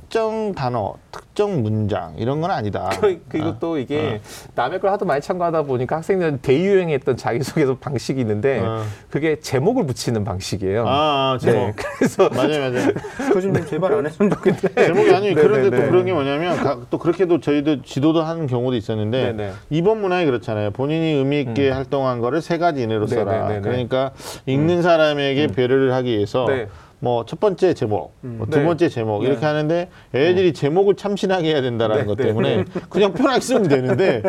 [0.09, 4.19] 특정 단어 특정 문장 이런 건 아니다 그- 그리고 또 이게
[4.55, 8.81] 남의 걸 하도 많이 참고하다 보니까 학생들은 대유행했던 자기소개서 방식이 있는데 어.
[9.11, 10.87] 그게 제목을 붙이는 방식이에요.
[10.87, 11.73] 아, 아 제목 네.
[11.75, 12.87] 그래서 맞아요 맞아요
[13.29, 14.59] 그거 좀 제발 안 했으면 좋겠네.
[14.87, 15.89] 제목이 아니 네, 그런데 네, 또 네.
[15.89, 19.51] 그런 게 뭐냐면 가- 또 그렇게도 저희도 지도도 하는 경우도 있었는데 네, 네.
[19.69, 20.71] 이번 문항이 그렇잖아요.
[20.71, 23.31] 본인이 의미 있게 활동한 거를 세 가지 이내로 네, 써라.
[23.47, 23.61] 네, 네, 네.
[23.61, 24.11] 그러니까
[24.47, 26.67] 읽는 사람에게 배려를 하기 위해서 네.
[27.01, 28.65] 뭐 첫 번째 제목, 뭐두 네.
[28.65, 29.45] 번째 제목 이렇게 네.
[29.45, 34.21] 하는데 애들이 제목을 참신하게 해야 된다라는 네, 것 네, 때문에 그냥 편하게 쓰면 되는데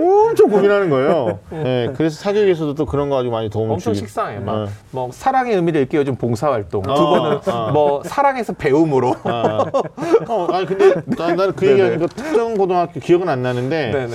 [0.00, 1.38] 엄청 고민하는 거예요.
[1.50, 4.06] 네, 그래서 사교육에서도 또 그런 거 가지고 많이 도움을 엄청 주기.
[4.06, 4.40] 식상해요.
[4.42, 4.70] 막, 네.
[4.92, 6.82] 뭐 사랑의 의미를 일깨워준 봉사활동.
[6.82, 7.70] 두 어, 번은 어.
[7.72, 9.14] 뭐 사랑에서 배움으로.
[9.24, 9.64] 아,
[10.28, 14.06] 어, 아니 근데 나- 나는 그 얘기하니까 특정 고등학교 기억은 안 나는데.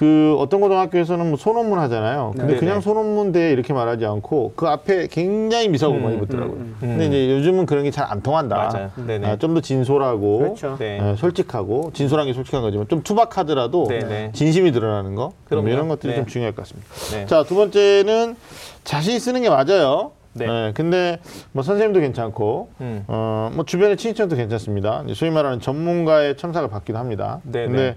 [0.00, 2.30] 그 어떤 고등학교에서는 뭐 소논문 하잖아요.
[2.32, 2.58] 근데 네네.
[2.58, 6.56] 그냥 소논문 대회 이렇게 말하지 않고 그 앞에 굉장히 미사고 많이 붙더라고요.
[6.80, 8.56] 근데 이제 요즘은 그런 게 잘 안 통한다.
[8.56, 8.90] 맞아요.
[8.96, 9.36] 네네.
[9.36, 10.76] 좀더 진솔하고 그렇죠.
[10.78, 10.98] 네.
[11.00, 14.30] 어, 솔직하고 진솔한 게 솔직한 거지만 좀 투박하더라도 네네.
[14.32, 15.68] 진심이 드러나는 거 그럼요.
[15.68, 16.16] 이런 것들이 네.
[16.16, 16.88] 좀 중요할 것 같습니다.
[17.12, 17.26] 네.
[17.26, 18.36] 자두 번째는
[18.84, 20.12] 자신 쓰는 게 맞아요.
[20.32, 20.46] 네.
[20.46, 21.18] 네, 근데
[21.52, 23.04] 뭐 선생님도 괜찮고 음.
[23.06, 25.04] 어, 뭐 주변의 친척도 괜찮습니다.
[25.12, 27.40] 소위 말하는 전문가의 첨삭을 받기도 합니다.
[27.42, 27.96] 네, 근데 네.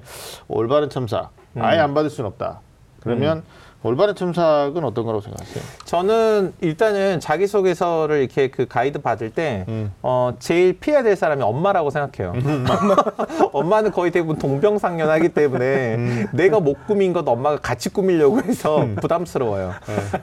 [0.49, 2.61] 올바른 첨삭 아예 안 받을 수는 없다.
[3.01, 3.43] 그러면 음.
[3.83, 5.63] 올바른 첨삭은 어떤 거라고 생각하세요?
[5.83, 9.91] 저는 일단은 자기소개서를 이렇게 그 가이드 받을 때, 음.
[10.01, 12.33] 어, 제일 피해야 될 사람이 엄마라고 생각해요.
[12.69, 12.95] 엄마,
[13.51, 16.27] 엄마는 거의 대부분 동병상련하기 때문에 음.
[16.31, 19.73] 내가 못 꾸민 것 엄마가 같이 꾸미려고 해서 부담스러워요.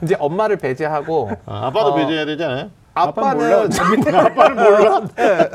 [0.01, 2.69] 이제 엄마를 배제하고, 아, 아빠도 어, 배제해야 되잖아요.
[2.93, 3.69] 아빠는
[4.13, 5.01] 아빠는 몰라.
[5.15, 5.49] 네.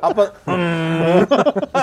[0.00, 0.30] 아빠.
[0.48, 1.26] 음.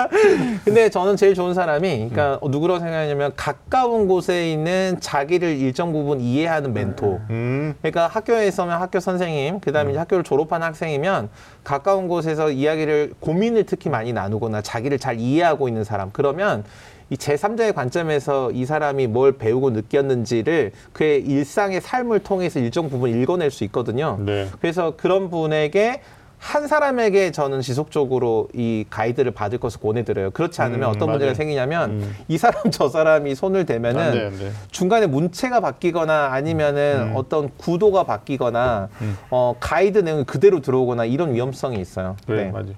[0.64, 6.72] 근데 저는 제일 좋은 사람이, 그러니까 누구라고 생각하냐면 가까운 곳에 있는 자기를 일정 부분 이해하는
[6.72, 7.20] 멘토.
[7.30, 7.74] 음.
[7.80, 11.28] 그러니까 학교에 있으면 학교 선생님, 그다음에 이제 학교를 졸업한 학생이면
[11.64, 16.10] 가까운 곳에서 이야기를 고민을 특히 많이 나누거나 자기를 잘 이해하고 있는 사람.
[16.12, 16.64] 그러면
[17.10, 23.50] 이 제3자의 관점에서 이 사람이 뭘 배우고 느꼈는지를 그의 일상의 삶을 통해서 일정 부분 읽어낼
[23.50, 24.18] 수 있거든요.
[24.24, 24.48] 네.
[24.60, 26.00] 그래서 그런 분에게
[26.38, 30.30] 한 사람에게 저는 지속적으로 이 가이드를 받을 것을 권해드려요.
[30.30, 31.34] 그렇지 않으면 음, 어떤 문제가 맞아요.
[31.34, 32.16] 생기냐면 음.
[32.28, 34.50] 이 사람 저 사람이 손을 안 돼, 대면은 안 돼.
[34.70, 38.88] 중간에 문체가 바뀌거나 아니면은 어떤 구도가 바뀌거나
[39.30, 42.16] 어, 가이드 내용이 그대로 들어오거나 이런 위험성이 있어요.
[42.26, 42.50] 그래, 네.
[42.52, 42.70] 맞아.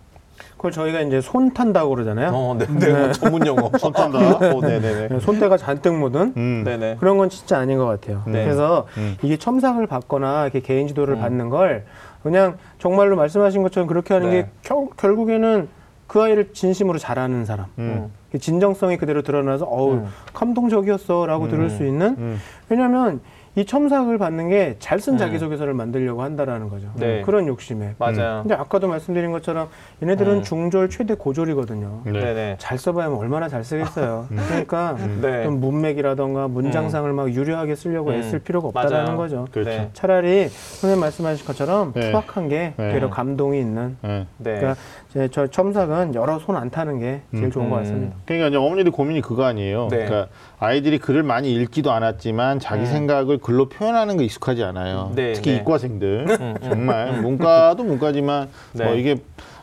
[0.63, 2.31] 그걸 저희가 이제 손 탄다고 그러잖아요.
[2.33, 3.69] 어, 네, 네, 뭐 전문 용어.
[3.81, 4.19] 손 탄다.
[4.37, 5.09] 어, 네, 네, 네.
[5.09, 6.63] 네, 손때가 잔뜩 묻은 음.
[6.65, 6.97] 네, 네.
[7.01, 8.23] 그런 건 진짜 아닌 것 같아요.
[8.27, 8.45] 네.
[8.45, 9.17] 그래서 음.
[9.23, 11.85] 이게 첨삭을 받거나 이렇게 개인 지도를 받는 걸
[12.23, 14.43] 그냥 정말로 말씀하신 것처럼 그렇게 하는 네.
[14.43, 15.67] 게 겨- 결국에는
[16.07, 17.67] 그 아이를 진심으로 잘하는 사람.
[17.81, 18.13] 음.
[18.31, 20.07] 그 진정성이 그대로 드러나서 어우 음.
[20.33, 22.39] 감동적이었어라고 들을 수 있는 음.
[22.69, 23.21] 왜냐하면
[23.55, 26.89] 이 첨삭을 받는 게 잘 쓴 자기소개서를 만들려고 한다라는 거죠.
[26.95, 27.21] 네.
[27.23, 27.95] 그런 욕심에.
[27.99, 28.41] 맞아요.
[28.43, 29.69] 근데 아까도 말씀드린 것처럼
[30.03, 30.43] 얘네들은 음.
[30.43, 32.01] 중졸 최대 고졸이거든요.
[32.05, 32.13] 네.
[32.13, 32.57] 네, 네.
[32.59, 34.27] 잘 써봐야 뭐 얼마나 잘 쓰겠어요.
[34.49, 35.45] 그러니까 네.
[35.45, 38.15] 좀 문맥이라던가 문장상을 막 유려하게 쓰려고 음.
[38.15, 39.17] 애쓸 필요가 없다라는 맞아요.
[39.19, 39.49] 거죠.
[39.53, 39.71] 그렇죠.
[39.71, 39.91] 네.
[39.93, 42.01] 차라리 선생님 말씀하신 것처럼 네.
[42.13, 42.93] 투박한 게 네.
[42.93, 43.97] 오히려 감동이 있는.
[44.03, 44.27] 네.
[44.39, 44.55] 네.
[44.61, 44.77] 그러니까
[45.15, 47.81] 이제 저 첨삭은 여러 손 안 타는 게 제일 좋은 것 음.
[47.83, 48.17] 같습니다.
[48.27, 49.89] 그러니까 이제 어머니들 고민이 그거 아니에요.
[49.91, 50.05] 네.
[50.05, 55.09] 그러니까 아이들이 글을 많이 읽지도 않았지만 자기 생각을 글로 표현하는 거 익숙하지 않아요.
[55.11, 55.15] 음.
[55.15, 55.57] 네, 특히 네.
[55.59, 58.85] 이과생들 정말 문과도 문과지만 네.
[58.85, 59.17] 뭐 이게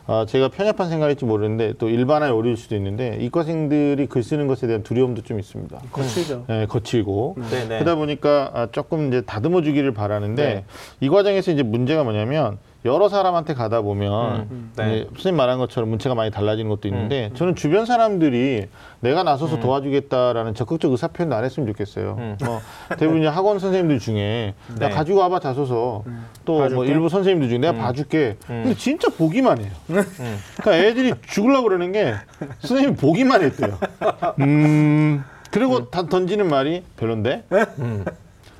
[0.06, 4.82] 어, 제가 편협한 생각일지 모르는데 또 일반화에 어려울 수도 있는데 이과생들이 글 쓰는 것에 대한
[4.82, 5.78] 두려움도 좀 있습니다.
[5.92, 6.44] 거칠죠.
[6.48, 7.78] 네, 거칠고 네, 네.
[7.78, 10.64] 그러다 보니까 아, 조금 이제 다듬어 주기를 바라는데 네.
[10.98, 14.86] 이 과정에서 이제 문제가 뭐냐면 여러 사람한테 가다 보면 음, 네.
[14.86, 15.04] 네.
[15.14, 18.68] 선생님 말한 것처럼 문체가 많이 달라지는 것도 있는데 저는 주변 사람들이
[19.00, 22.16] 내가 나서서 도와주겠다라는 적극적 의사 표현도 안 했으면 좋겠어요.
[22.18, 22.36] 음.
[22.42, 22.60] 뭐
[22.96, 24.86] 대부분 이제 학원 선생님들 중에 네.
[24.86, 26.04] 야 가지고 와봐 자소서
[26.46, 26.84] 또 뭐.
[26.86, 28.36] 일부 선생님들 중에 내가 봐줄게.
[28.46, 29.70] 근데 진짜 보기만 해요.
[29.86, 32.14] 그러니까 애들이 죽으려고 그러는 게
[32.60, 33.78] 선생님이 보기만 했대요.
[34.40, 37.44] 음 그리고 다 던지는 말이 별론데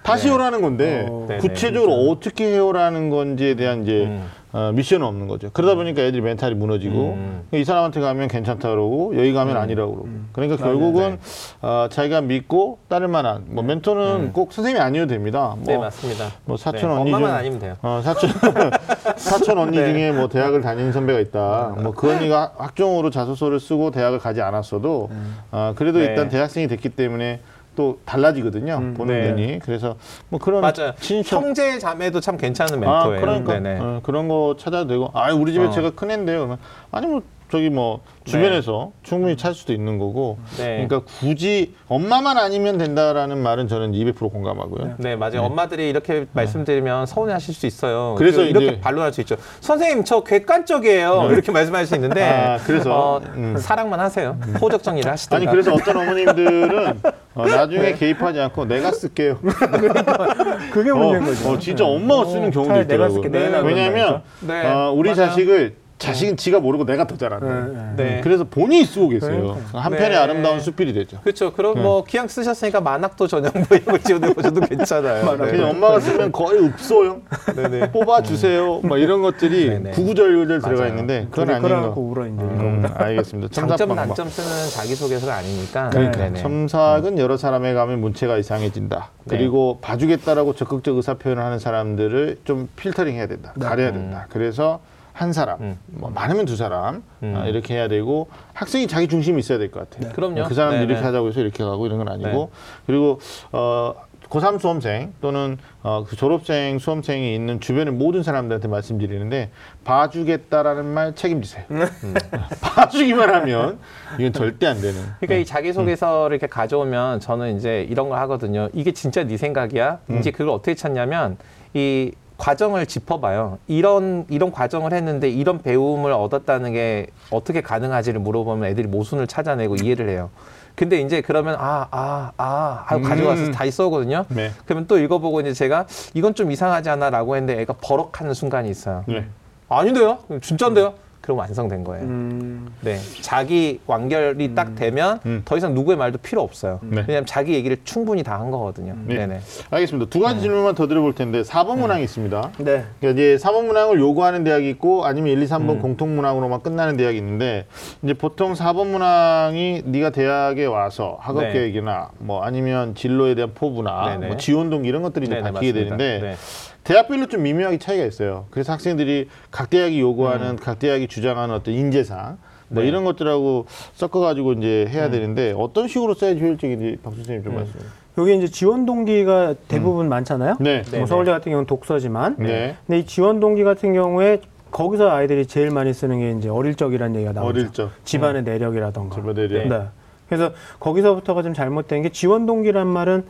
[0.03, 0.30] 다시 네.
[0.30, 4.24] 해오라는 건데 어, 네, 구체적으로 어떻게 해오라는 건지에 대한 이제 음.
[4.53, 5.51] 어, 미션은 없는 거죠.
[5.53, 7.42] 그러다 보니까 애들이 멘탈이 무너지고 음.
[7.53, 11.18] 이 사람한테 가면 괜찮다 그러고 여기 가면 아니라고 그러고 그러니까 결국은
[11.62, 15.55] 어, 자기가 믿고 따를 만한 뭐 멘토는 꼭 선생님이 아니어도 됩니다.
[15.57, 16.30] 뭐, 네, 맞습니다.
[16.46, 17.76] 뭐 사촌 네, 언니 중- 아니면 돼요.
[17.82, 18.30] 어, 사촌
[19.16, 19.92] 사촌 언니 네.
[19.92, 21.74] 중에 뭐 대학을 다니는 선배가 있다.
[21.78, 25.11] 뭐 그 언니가 학종으로 자소서를 쓰고 대학을 가지 않았어도
[25.53, 26.07] 어, 그래도 네.
[26.07, 27.38] 일단 대학생이 됐기 때문에
[27.76, 28.94] 또 달라지거든요.
[28.96, 29.30] 보는 네.
[29.30, 29.58] 눈이.
[29.60, 29.96] 그래서
[30.28, 30.92] 뭐 그런 맞아요.
[31.00, 33.20] 친척 형제 자매도 참 괜찮은 아, 멘토예요.
[33.20, 33.80] 그러니까 네네.
[33.80, 35.70] 어, 그런 거 찾아도 되고 아 우리 집에 어.
[35.70, 36.58] 제가 큰 애인데요 그러면
[36.90, 40.86] 아니 뭐 저기 뭐 주변에서 충분히 찾을 수도 있는 거고 네.
[40.86, 45.42] 그러니까 굳이 엄마만 아니면 된다라는 말은 저는 200% 공감하고요 네, 맞아요.
[45.42, 48.14] 엄마들이 이렇게 말씀드리면 서운해하실 수 있어요.
[48.18, 48.80] 그래서 그리고 이렇게 이제- 네.
[48.80, 49.36] 반론할 수 있죠.
[49.61, 51.28] 선생님, 저 객관적이에요.
[51.32, 53.16] 이렇게 말씀할 수 있는데, 아, 그래서?
[53.16, 53.57] 어, 음.
[53.59, 54.38] 사랑만 하세요.
[54.61, 55.36] 호적 정리를 하시든가.
[55.36, 57.01] 아니 그래서 어떤 어머님들은
[57.34, 59.38] 어, 나중에 개입하지 않고 내가 쓸게요
[60.72, 61.48] 그게 문제인 거죠.
[61.48, 65.28] 어, 어, 진짜 엄마가 쓰는 경우도 차라리 내가 있더라고요 쓸게, 왜냐하면 네, 어, 우리 맞아요.
[65.28, 68.20] 자식을 자식은 지가 모르고 내가 더 잘한다 네, 네.
[68.24, 69.59] 그래서 본인이 쓰고 계세요.
[69.72, 70.16] 한편의 네.
[70.16, 71.53] 아름다운 수필이 되죠 그렇죠.
[71.53, 71.82] 그럼 네.
[71.82, 75.36] 뭐 기왕 쓰셨으니까 만학도 전형 뭐 이런 거 지원해보셔도 괜찮아요.
[75.36, 75.51] 네.
[75.51, 77.22] 그냥 엄마가 쓰면 거의 읍소형
[77.55, 77.92] 네네.
[77.92, 78.80] 뽑아주세요.
[78.82, 79.90] 뭐 이런 것들이.
[79.92, 80.86] 구구절절 들어가.
[80.88, 81.94] 있는데 그건 아닌 거.
[82.01, 83.53] 울어 이제 음, 알겠습니다.
[83.53, 83.96] 첨삭 장점.
[83.96, 85.90] 단점 쓰는 자기소개서가 아니니까.
[85.90, 86.40] 그러니까 네네.
[86.40, 89.11] 첨삭은 여러 사람에 가면 문체가 이상해진다.
[89.24, 89.36] 네.
[89.36, 93.53] 그리고 봐주겠다라고 적극적 의사 표현을 하는 사람들을 좀 필터링 해야 된다.
[93.61, 94.26] 가려야 된다.
[94.30, 94.80] 그래서
[95.20, 95.78] 한 사람, 음.
[95.86, 97.34] 뭐 많으면 두 사람 음.
[97.36, 100.14] 아, 이렇게 해야 되고 학생이 자기 중심이 있어야 될 것 같아요.
[100.14, 100.44] 그럼요.
[100.44, 100.84] 그 네네.
[100.84, 102.48] 이렇게 하자고 해서 이렇게 가고 이런 건 아니고 네.
[102.86, 103.20] 그리고
[103.52, 103.94] 어
[104.30, 109.50] 고3 수험생 또는 어, 그 졸업생 수험생이 있는 주변의 모든 사람들한테 말씀드리는데
[109.84, 111.64] 봐주겠다라는 말 책임지세요.
[111.68, 111.84] 네.
[112.04, 112.14] 음.
[112.62, 113.78] 봐주기만 하면
[114.18, 115.02] 이건 절대 안 되는.
[115.20, 118.70] 그러니까 이 자기소개서를 이렇게 가져오면 저는 이제 이런 걸 하거든요.
[118.72, 119.98] 이게 진짜 네 생각이야?
[120.18, 121.36] 이제 그걸 어떻게 찾냐면
[121.74, 122.10] 이
[122.41, 123.59] 과정을 짚어봐요.
[123.68, 130.09] 이런 이런 과정을 했는데 이런 배움을 얻었다는 게 어떻게 가능하지를 물어보면 애들이 모순을 찾아내고 이해를
[130.09, 130.30] 해요.
[130.74, 133.53] 근데 이제 그러면 아 아아 하고 가져와서 음.
[133.53, 134.24] 다시 써오거든요.
[134.30, 134.51] 네.
[134.64, 139.05] 그러면 또 읽어보고 이제 제가 이건 좀 이상하지 않아라고 했는데 애가 버럭하는 순간이 있어요.
[139.07, 139.26] 네.
[139.68, 140.20] 아닌데요?
[140.41, 140.95] 진짜인데요?
[141.20, 142.04] 그럼 완성된 거예요.
[142.04, 142.68] 음.
[142.80, 145.42] 네, 자기 완결이 딱 되면 음.
[145.44, 146.80] 더 이상 누구의 말도 필요 없어요.
[146.82, 147.02] 네.
[147.06, 148.94] 왜냐하면 자기 얘기를 충분히 다 한 거거든요.
[149.04, 149.16] 네.
[149.16, 149.40] 네, 네.
[149.70, 150.08] 알겠습니다.
[150.08, 152.52] 두 가지 질문만 더 드려볼 텐데 4번 문항이 있습니다.
[152.58, 152.84] 네.
[153.00, 157.18] 그러니까 이제 4번 문항을 요구하는 대학이 있고 아니면 1, 2, 3번 공통 문항으로만 끝나는 대학이
[157.18, 157.66] 있는데
[158.02, 161.52] 이제 보통 4번 문항이 네가 대학에 와서 학업 네.
[161.52, 164.16] 계획이나 뭐 아니면 진로에 대한 포부나.
[164.26, 165.96] 뭐 지원 동기 이런 것들이 이제 네, 네, 밝히게 맞습니다.
[165.98, 166.36] 되는데 네.
[166.85, 168.47] 대학별로 좀 미묘하게 차이가 있어요.
[168.51, 172.89] 그래서 학생들이 각 대학이 요구하는 각 대학이 주장하는 어떤 인재상 뭐 네.
[172.89, 177.81] 이런 것들하고 섞어가지고 이제 해야 되는데 어떤 식으로 써야지 효율적인지 박 선생님 좀 말씀.
[178.18, 180.57] 여기 이제 지원 동기가 대부분 많잖아요.
[180.61, 180.83] 네.
[180.83, 182.76] 네, 뭐 서울대 같은 경우는 독서지만, 네.
[182.87, 187.16] 근데 이 지원 동기 같은 경우에 거기서 아이들이 제일 많이 쓰는 게 이제 어릴 적이라는
[187.16, 187.49] 얘기가 나오죠.
[187.49, 187.91] 어릴 적.
[188.05, 189.16] 집안의 내력이라던가.
[189.16, 189.68] 집안의 내력.
[189.68, 189.87] 네.
[190.28, 193.24] 그래서 거기서부터가 좀 잘못된 게 지원 동기란 말은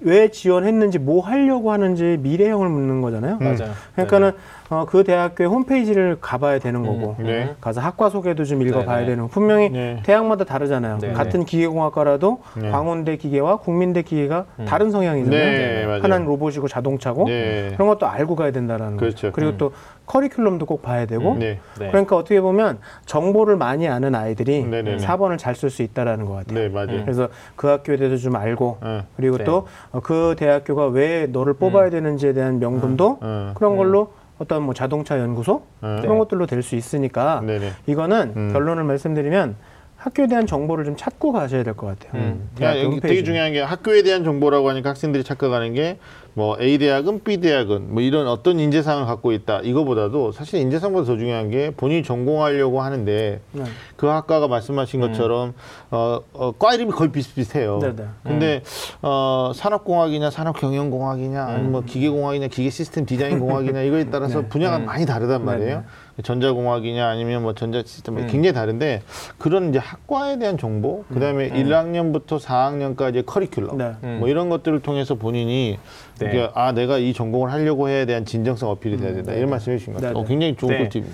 [0.00, 3.38] 왜 지원했는지 뭐 하려고 하는지 미래형을 묻는 거잖아요.
[3.38, 3.72] 맞아요.
[3.94, 4.32] 그러니까는
[4.68, 7.54] 어, 그 대학교의 홈페이지를 가봐야 되는 거고 네.
[7.60, 9.06] 가서 학과 소개도 좀 읽어봐야 네네.
[9.06, 9.28] 되는 거.
[9.28, 10.00] 분명히 네.
[10.04, 10.98] 대학마다 다르잖아요.
[10.98, 11.12] 네네.
[11.14, 12.70] 같은 기계공학과라도 네.
[12.70, 15.40] 광운대 기계와 국민대 기계가 다른 성향이잖아요.
[15.40, 15.98] 네.
[16.00, 17.72] 하나는 로봇이고 자동차고 네.
[17.74, 19.28] 그런 것도 알고 가야 된다라는 그렇죠.
[19.28, 19.32] 거죠.
[19.32, 19.72] 그리고 또
[20.06, 21.58] 커리큘럼도 꼭 봐야 되고 네.
[21.78, 21.88] 네.
[21.88, 24.96] 그러니까 어떻게 보면 정보를 많이 아는 아이들이 네네네.
[24.98, 26.68] 4번을 잘 쓸 수 있다라는 것 같아요.
[26.68, 27.02] 네.
[27.02, 29.04] 그래서 그 학교에 대해서 좀 알고 네.
[29.16, 29.44] 그리고 네.
[29.44, 33.52] 또그 대학교가 왜 너를 뽑아야 되는지에 대한 명분도 음.
[33.54, 36.00] 그런 걸로 어떤 뭐 자동차 연구소 네.
[36.02, 37.70] 그런 것들로 될 수 있으니까 네네.
[37.86, 38.52] 이거는 음.
[38.52, 39.56] 결론을 말씀드리면
[39.96, 42.22] 학교에 대한 정보를 좀 찾고 가셔야 될 것 같아요.
[42.22, 42.50] 음.
[42.54, 43.00] 그러니까 여기.
[43.00, 45.98] 되게 중요한 게 학교에 대한 정보라고 하니까 학생들이 착각하는 게
[46.36, 51.16] 뭐 A 대학은 B 대학은 뭐 이런 어떤 인재상을 갖고 있다 이거보다도 사실 인재상보다 더
[51.16, 53.64] 중요한 게 본인이 전공하려고 하는데 네.
[53.96, 55.54] 그 학과가 말씀하신 것처럼
[55.90, 57.78] 어, 어, 과 이름이 거의 비슷비슷해요.
[57.78, 58.04] 네네.
[58.22, 58.62] 근데
[59.00, 65.84] 어, 산업공학이냐 산업경영공학이냐 아니면 뭐 기계공학이냐 기계시스템 디자인공학이냐 이거에 따라서 분야가 많이 다르단 말이에요.
[66.22, 69.02] 전자공학이냐 아니면 뭐 전자시스템 뭐 굉장히 다른데
[69.38, 74.16] 그런 이제 학과에 대한 정보, 그다음에 1학년부터 4학년까지의 커리큘럼 네.
[74.18, 75.78] 뭐 이런 것들을 통해서 본인이
[76.18, 76.25] 네.
[76.28, 79.92] 이게 아 내가 이 전공을 하려고 해야 대한 진정성 어필이 돼야 된다 이런 말씀해 주신
[79.92, 80.14] 것 같아요.
[80.14, 80.28] 네, 어, 네.
[80.28, 80.78] 굉장히 좋은 네.
[80.78, 81.04] 꿀팁.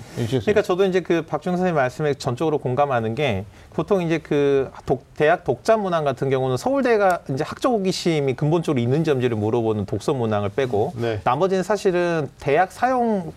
[0.41, 5.43] 그러니까 저도 이제 그 박준 선생님 말씀에 전적으로 공감하는 게 보통 이제 그 독, 대학
[5.43, 10.93] 독자 문항 같은 경우는 서울대가 이제 학적 호기심이 근본적으로 있는지 없는지를 물어보는 독서 문항을 빼고
[10.95, 11.19] 네.
[11.23, 13.31] 나머지는 사실은 대학 사용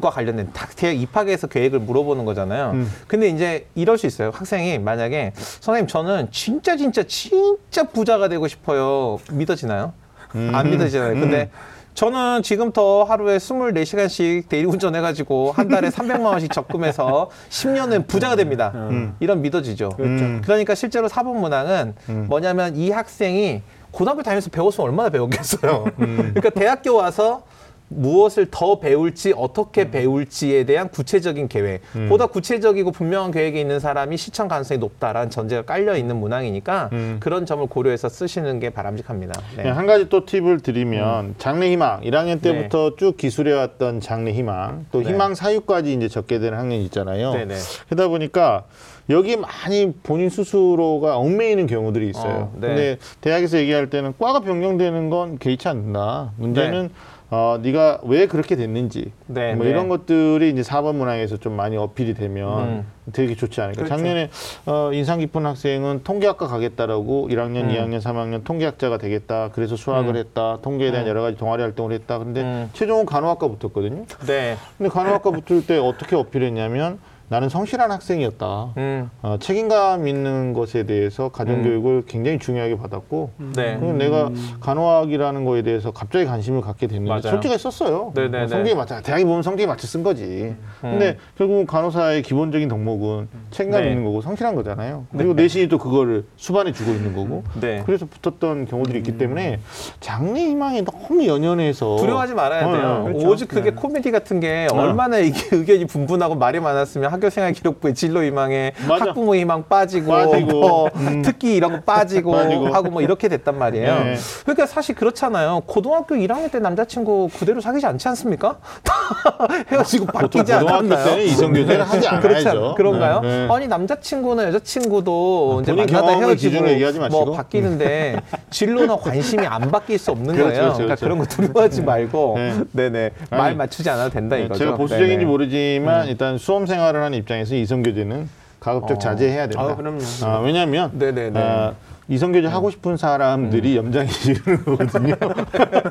[0.00, 2.70] 과 관련된 다- 대학 입학에서 계획을 물어보는 거잖아요.
[2.70, 2.90] 음.
[3.06, 4.30] 근데 이제 이럴 수 있어요.
[4.32, 9.18] 학생이 만약에 선생님 저는 진짜 진짜 진짜 부자가 되고 싶어요.
[9.30, 9.92] 믿어지나요?
[10.34, 10.50] 음.
[10.54, 11.20] 안 믿어지잖아요.
[11.20, 11.50] 근데
[11.94, 18.36] 저는 지금부터 하루에 24시간씩 대리 운전 해가지고 한 달에 300만 원씩 적금해서 10년 은 부자가
[18.36, 18.72] 됩니다.
[19.20, 19.90] 이런 믿어지죠.
[19.90, 20.24] 그렇죠.
[20.24, 20.40] 음.
[20.42, 21.94] 그러니까 실제로 사법 문항은
[22.28, 25.84] 뭐냐면 이 학생이 고등학교 다니면서 배웠으면 얼마나 배웠겠어요.
[25.98, 27.42] 그러니까 대학교 와서
[27.90, 34.48] 무엇을 더 배울지 어떻게 배울지에 대한 구체적인 계획 보다 구체적이고 분명한 계획이 있는 사람이 시청
[34.48, 39.40] 가능성이 높다라는 전제가 깔려 있는 문항이니까 그런 점을 고려해서 쓰시는 게 바람직합니다.
[39.56, 39.68] 네.
[39.68, 45.02] 한 가지 또 팁을 드리면 장래 희망 1학년 때부터 쭉 기술해 왔던 장래 희망 또
[45.02, 45.10] 네.
[45.10, 47.32] 희망 사유까지 이제 적게 되는 학년이 있잖아요.
[47.32, 47.56] 네네.
[47.88, 48.64] 그러다 보니까
[49.10, 52.32] 여기 많이 본인 스스로가 얽매이는 경우들이 있어요.
[52.32, 52.68] 어, 네.
[52.68, 56.32] 근데 대학에서 얘기할 때는 과가 변경되는 건 개의치 않는다.
[56.36, 56.90] 문제는
[57.30, 59.70] 어, 네가 왜 그렇게 됐는지 네, 뭐 네.
[59.70, 62.86] 이런 것들이 이제 4번 문항에서 좀 많이 어필이 되면 음.
[63.12, 63.84] 되게 좋지 않을까.
[63.84, 63.94] 그렇죠.
[63.94, 64.30] 작년에
[64.66, 67.68] 어, 인상 깊은 학생은 통계학과 가겠다라고 1학년, 음.
[67.68, 69.50] 2학년, 3학년 통계학자가 되겠다.
[69.52, 70.16] 그래서 수학을 음.
[70.16, 70.58] 했다.
[70.60, 71.08] 통계에 대한 음.
[71.08, 72.18] 여러 가지 동아리 활동을 했다.
[72.18, 72.70] 근데 음.
[72.72, 74.06] 최종은 간호학과 붙었거든요.
[74.26, 74.56] 네.
[74.76, 76.98] 근데 간호학과 붙을 때 어떻게 어필했냐면
[77.30, 78.72] 나는 성실한 학생이었다.
[78.76, 79.08] 음.
[79.22, 83.76] 어, 책임감 있는 것에 대해서 가정교육을 굉장히 중요하게 받았고 네.
[83.78, 87.22] 그리고 내가 간호학이라는 거에 대해서 갑자기 관심을 갖게 됐는데 맞아요.
[87.22, 88.10] 솔직하게 썼어요.
[88.16, 88.42] 네네네.
[88.42, 90.56] 어, 성격에 맞춰 대학에 보면 성격에 맞춰 쓴 거지.
[90.80, 93.90] 근데 결국 간호사의 기본적인 덕목은 책임감 네.
[93.90, 95.06] 있는 거고 성실한 거잖아요.
[95.16, 97.44] 그리고 내신이 또 그거를 수반해 주고 있는 거고.
[97.60, 97.84] 네.
[97.86, 99.60] 그래서 붙었던 경우들이 있기 때문에
[100.00, 103.02] 장래 희망이 너무 연연해서 두려워하지 말아야 어, 돼요.
[103.06, 103.28] 그렇죠.
[103.28, 103.76] 오직 그게 네.
[103.76, 109.04] 코미디 같은 게 얼마나 이게 의견이 분분하고 말이 많았으면 학교 생활 기록부에 진로 희망에 맞아.
[109.04, 111.20] 학부모 희망 빠지고, 빠지고, 뭐 음.
[111.22, 112.68] 특기 이런 거 빠지고, 빠지고.
[112.74, 114.04] 하고 뭐 이렇게 됐단 말이에요.
[114.04, 114.16] 네.
[114.44, 115.60] 그러니까 사실 그렇잖아요.
[115.66, 118.56] 고등학교 1학년 때 남자친구 그대로 사귀지 않지 않습니까?
[119.70, 121.04] 헤어지고 바뀌지 고등학교 않았나요?
[121.04, 122.68] 때는 이성교제를 하지 않아야죠.
[122.70, 123.20] 않- 그런가요?
[123.20, 123.54] 네, 네.
[123.54, 126.64] 아니 남자친구나 여자친구도 이제 본인 만나다 헤어지고.
[127.10, 128.16] 뭐 바뀌는데
[128.50, 130.60] 진로나 관심이 안 바뀔 수 없는 그렇죠, 거예요.
[130.62, 131.04] 그렇죠, 그러니까 그렇죠.
[131.04, 132.54] 그런 거 두려워하지 말고 네.
[132.72, 134.58] 네네 아니, 말 맞추지 않아도 된다 네, 이거죠.
[134.58, 135.24] 제가 보수적인지 네네.
[135.26, 138.28] 모르지만 일단 수험 생활을 하는 입장에서 이성교제는
[138.60, 138.98] 가급적 어.
[138.98, 139.62] 자제해야 된다.
[139.62, 140.00] 아, 그럼요.
[140.22, 141.40] 아, 왜냐하면 네네네.
[141.40, 141.74] 아,
[142.10, 145.14] 이성교제 하고 싶은 사람들이 염장이 지르는 거거든요.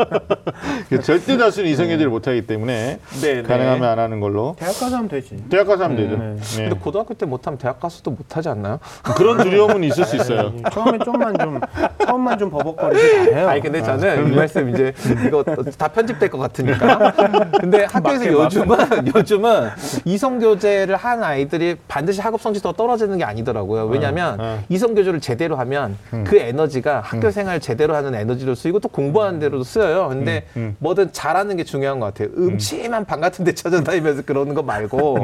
[0.90, 3.88] 그 절대 다수는 이성교제를 못하기 때문에 네, 가능하면 네.
[3.88, 4.54] 안 하는 걸로.
[4.60, 5.38] 대학 가서 하면 되지.
[5.50, 6.18] 대학 가서 하면 되죠.
[6.18, 6.36] 네.
[6.36, 6.70] 네.
[6.70, 8.80] 근데 고등학교 때 못하면 대학 가서도 못하지 않나요?
[9.16, 10.54] 그런 두려움은 있을 수 있어요.
[10.74, 11.62] 처음에 좀만 좀
[12.06, 13.48] 처음만 좀 버벅거리지 다해요.
[13.48, 14.94] 아니 근데 저는 이 말씀 이제
[15.26, 17.14] 이거 다 편집될 것 같으니까.
[17.62, 19.70] 근데 학교에서 막해, 요즘은 요즘은
[20.04, 23.86] 이성 교제를 한 아이들이 반드시 학업 성취도가 떨어지는 게 아니더라고요.
[23.86, 24.60] 왜냐하면 어.
[24.68, 26.24] 이성 교제를 제대로 하면 음.
[26.26, 30.10] 그 에너지가 학교 생활 제대로 하는 에너지로 쓰이고 또 공부하는 데로도 쓰여요.
[30.10, 30.76] 근데 음.
[30.80, 32.30] 뭐든 잘하는 게 중요한 것 같아요.
[32.38, 35.18] 음침한 방 같은 데 찾아다니면서 그러는 거 말고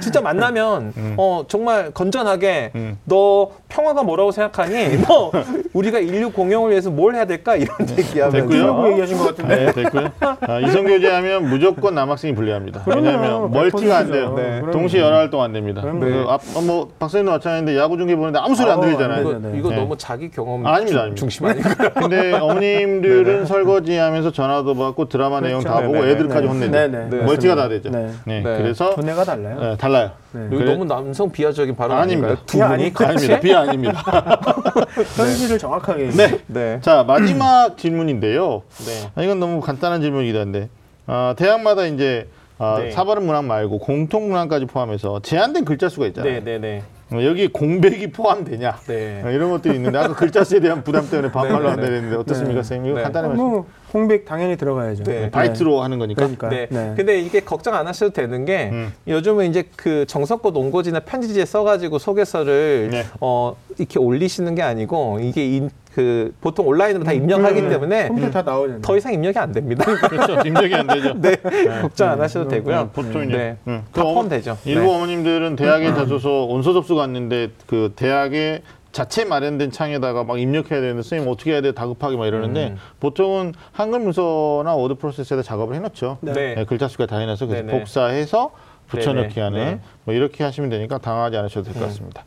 [0.00, 2.98] 진짜 만나면 어 정말 건전하게 음.
[3.04, 4.98] 너 평화가 뭐라고 생각하니?
[5.06, 5.30] 너
[5.72, 7.56] 우리가 인류 공영을 위해서 뭘 해야 될까?
[7.56, 8.90] 이런 얘기하면서 됐고요.
[8.92, 9.66] 얘기하신 것 같은데.
[9.66, 10.10] 네, 됐고요.
[10.20, 12.84] 아, 이성 교제하면 무조건 남학생이 불리합니다.
[12.86, 14.34] 왜냐하면 멀티가 안 돼요.
[14.36, 14.62] 네.
[14.72, 15.82] 동시에 열화 활동 안 됩니다.
[15.82, 16.00] 그럼요.
[16.00, 19.20] 그 앞, 어, 뭐 박사님도 마찬가지인데 야구 중계 보는데 아무 소리 안 아우, 들리잖아요.
[19.20, 19.58] 이거, 네, 네.
[19.58, 19.76] 이거 네.
[19.76, 21.20] 너무 자기 경험 아닙니다, 중- 아닙니다.
[21.20, 21.90] 중심 아닌가요?
[21.94, 25.92] 근데 어머님들은 설거지하면서 전화도 받고 드라마 내용 다 그렇죠.
[25.92, 26.06] 보고.
[26.06, 26.46] 애들까지 네.
[26.48, 26.70] 혼내죠.
[26.72, 27.08] 네네.
[27.10, 27.16] 네.
[27.24, 27.90] 멀티가 다 되죠.
[27.90, 28.10] 네.
[28.24, 28.40] 네.
[28.40, 28.58] 네.
[28.58, 29.58] 그래서 두뇌가 달라요.
[29.60, 30.10] 네, 달라요.
[30.32, 30.44] 네.
[30.46, 32.36] 여기 그래- 너무 남성 비하적인 발언 아닙니다.
[32.46, 33.10] 두 비하 분이 아니- 같이?
[33.32, 33.40] 아닙니다.
[33.40, 34.02] 비 아닙니다.
[35.16, 36.10] 현실을 정확하게.
[36.10, 36.38] 네.
[36.46, 36.78] 네.
[36.82, 38.62] 자 마지막 질문인데요.
[38.86, 39.10] 네.
[39.14, 40.68] 아, 이건 너무 간단한 질문이긴 한데
[41.06, 42.28] 아, 대학마다 이제
[42.58, 42.90] 아, 네.
[42.90, 46.32] 사발음 문항 말고 공통 문항까지 포함해서 제한된 글자 수가 있잖아요.
[46.34, 46.82] 네, 네, 네.
[47.12, 49.22] 어, 여기 공백이 포함되냐 네.
[49.24, 51.88] 어, 이런 것들이 있는데 아까 글자 수에 대한 부담 때문에 반말로 네, 한다 네.
[51.88, 52.62] 그랬는데 어떻습니까, 네.
[52.62, 52.90] 선생님?
[52.90, 53.02] 이거 네.
[53.02, 53.44] 간단히 말씀.
[53.44, 55.02] 뭐 공백 당연히 들어가야죠.
[55.02, 55.30] 네.
[55.30, 56.20] 바이트로 하는 거니까.
[56.20, 56.48] 그러니까.
[56.48, 56.68] 네.
[56.70, 56.94] 네.
[56.96, 58.92] 근데 이게 걱정 안 하셔도 되는 게 음.
[59.08, 63.04] 요즘은 이제 그 정석고 원고지나 편지지에 써가지고 소개서를 네.
[63.20, 68.30] 어 이렇게 올리시는 게 아니고 이게 인, 그 보통 온라인으로 다 입력하기 음, 때문에 컴퓨터
[68.30, 68.80] 다 나오잖아요.
[68.80, 69.84] 더 이상 입력이 안 됩니다.
[70.08, 70.40] 그렇죠.
[70.46, 71.14] 입력이 안 되죠.
[71.20, 71.36] 네.
[71.82, 72.80] 걱정 안 하셔도 되고요.
[72.82, 73.56] 음, 보통 이제 네.
[73.66, 73.82] 음.
[73.92, 74.58] 다그 어- 포함되죠.
[74.64, 74.94] 일부 네.
[74.94, 78.62] 어머님들은 대학에 자소서 원서 접수 갔는데 그 대학에
[78.92, 82.76] 자체 마련된 창에다가 막 입력해야 되는데 선생님 어떻게 해야 돼 다급하게 막 이러는데 음.
[83.00, 86.18] 보통은 한글 문서나 워드 프로세스에다 작업을 해놓죠.
[86.20, 86.32] 네.
[86.54, 87.78] 네, 글자 수가 다 해놔서 그래서 네네.
[87.78, 88.50] 복사해서
[88.90, 89.40] 붙여넣기 네네.
[89.42, 89.80] 하는 네.
[90.04, 92.24] 뭐 이렇게 하시면 되니까 당하지 않으셔도 될 것 같습니다.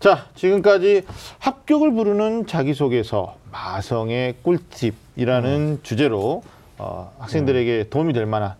[0.00, 1.02] 자 지금까지
[1.40, 6.42] 합격을 부르는 자기소개서 마성의 꿀팁이라는 주제로
[6.78, 8.54] 어, 학생들에게 도움이 될 만한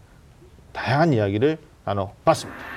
[0.72, 2.73] 다양한 이야기를 나눠봤습니다.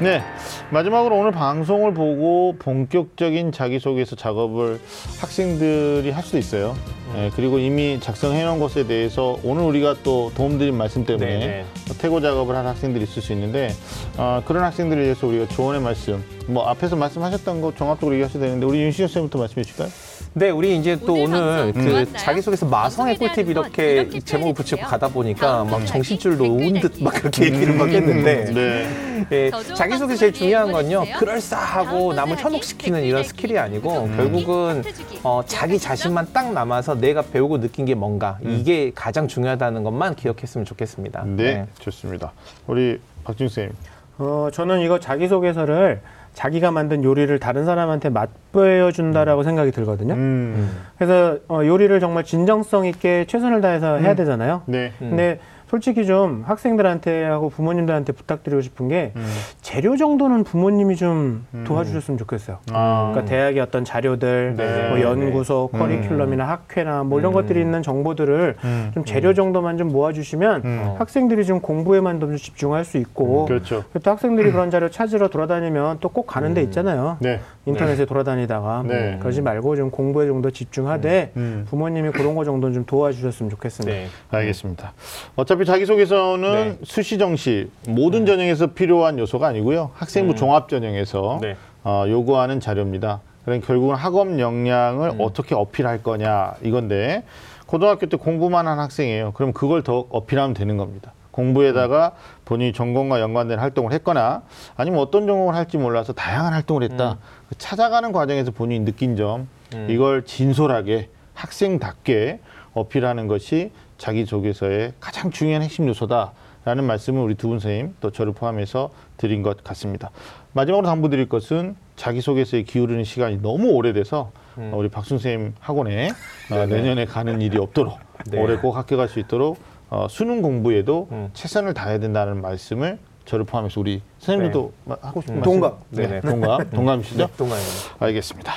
[0.00, 0.22] 네.
[0.70, 4.78] 마지막으로 오늘 방송을 보고 본격적인 자기소개서 작업을
[5.20, 6.76] 학생들이 할 수도 있어요.
[7.14, 11.98] 네, 그리고 이미 작성해 놓은 것에 대해서 오늘 우리가 또 도움드린 말씀 때문에 네, 네.
[11.98, 13.70] 퇴고 작업을 한 학생들이 있을 수 있는데
[14.18, 18.82] 어, 그런 학생들을 위해서 우리가 조언의 말씀 뭐 앞에서 말씀하셨던 거 종합적으로 얘기하셔도 되는데 우리
[18.82, 19.88] 윤시현 선생님부터 말씀해 주실까요?
[20.34, 22.12] 네, 우리 이제 또 오늘 그?
[22.12, 24.82] 자기소개서 마성의 꿀팁 이렇게 제목을 붙이고.
[24.82, 29.26] 가다 보니까 막 정신줄 놓은 듯 막 그렇게 얘기를 막 했는데 네.
[29.32, 31.04] 예, 저도 자기소개 제일 중요한 건요.
[31.18, 34.16] 그럴싸하고 남을 현혹시키는 이런 스킬이 아니고 음.
[34.16, 34.82] 결국은.
[35.22, 35.78] 어, 자기?
[35.78, 38.56] 자신만 딱 남아서 내가 배우고 느낀 게 뭔가 음.
[38.60, 41.24] 이게 가장 중요하다는 것만 기억했으면 좋겠습니다.
[41.26, 42.32] 네, 좋습니다.
[42.66, 43.72] 우리 박준 쌤.
[44.18, 46.00] 어, 저는 이거 자기소개서를
[46.36, 50.12] 자기가 만든 요리를 다른 사람한테 맛보여 준다라고 생각이 들거든요.
[50.12, 50.70] 음.
[50.98, 54.60] 그래서 어, 요리를 정말 진정성 있게 최선을 다해서 해야 되잖아요.
[54.66, 54.92] 네.
[55.00, 55.08] 음.
[55.08, 59.26] 근데 솔직히 좀 학생들한테 하고 부모님들한테 부탁드리고 싶은 게 음.
[59.62, 62.58] 재료 정도는 부모님이 좀 도와주셨으면 좋겠어요.
[62.72, 63.10] 아.
[63.12, 64.88] 그러니까 대학의 어떤 자료들, 네.
[64.90, 65.78] 뭐 연구소, 네.
[65.78, 67.34] 커리큘럼이나 학회나 뭐 이런 음.
[67.34, 68.90] 것들이 있는 정보들을 음.
[68.94, 70.94] 좀 재료 정도만 좀 모아주시면 음.
[70.98, 73.82] 학생들이 좀 공부에만 좀 집중할 수 있고 그렇죠.
[74.02, 77.18] 또 학생들이 그런 자료 찾으러 돌아다니면 또 꼭 가는 데 있잖아요.
[77.20, 77.40] 네.
[77.66, 79.18] 인터넷에 돌아다니다가 네.
[79.20, 81.66] 그러지 말고 좀 공부에 좀 더 집중하되 음.
[81.68, 83.90] 부모님이 그런 거 정도는 좀 도와주셨으면 좋겠습니다.
[83.98, 84.06] 네.
[84.30, 84.92] 알겠습니다.
[85.34, 86.78] 어차피 자기소개서는 네.
[86.84, 89.90] 수시 정시 모든 전형에서 필요한 요소가 아니고요.
[89.94, 90.36] 학생부 음.
[90.36, 91.56] 종합 전형에서 네.
[91.84, 93.20] 어, 요구하는 자료입니다.
[93.44, 95.16] 그러니까 결국은 학업 역량을 음.
[95.20, 97.22] 어떻게 어필할 거냐 이건데
[97.66, 99.32] 고등학교 때 공부만 한 학생이에요.
[99.32, 101.12] 그럼 그걸 더 어필하면 되는 겁니다.
[101.30, 102.12] 공부에다가
[102.44, 104.42] 본인이 전공과 연관된 활동을 했거나
[104.76, 107.18] 아니면 어떤 전공을 할지 몰라서 다양한 활동을 했다.
[107.48, 109.86] 그 찾아가는 과정에서 본인이 느낀 점 음.
[109.90, 112.40] 이걸 진솔하게 학생답게
[112.72, 118.90] 어필하는 것이 자기소개서의 가장 중요한 핵심 요소다라는 말씀을 우리 두 분 선생님 또 저를 포함해서
[119.16, 120.10] 드린 것 같습니다.
[120.52, 124.70] 마지막으로 당부드릴 것은 자기소개서에 기울이는 시간이 너무 오래돼서 음.
[124.72, 126.10] 어, 우리 박순 선생님 학원에
[126.50, 126.66] 어.
[126.66, 127.98] 내년에 가는 일이 없도록
[128.30, 128.40] 네.
[128.40, 129.58] 올해 꼭 합격할 수 있도록
[129.90, 131.30] 어, 수능 공부에도 음.
[131.32, 135.40] 최선을 다해야 된다는 말씀을 저를 포함해서 우리 선생님들도 마- 하고 싶은 음.
[135.40, 135.76] 말씀 동감.
[135.90, 136.20] 네, 네네.
[136.20, 137.26] 동감 동감이시죠?
[137.26, 137.72] 네, 동아입니다.
[137.98, 138.52] 알겠습니다.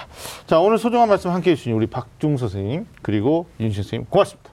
[0.47, 4.51] 자 오늘 소중한 말씀 함께해 주신 우리 박중서 선생님 그리고 윤신 선생님 고맙습니다.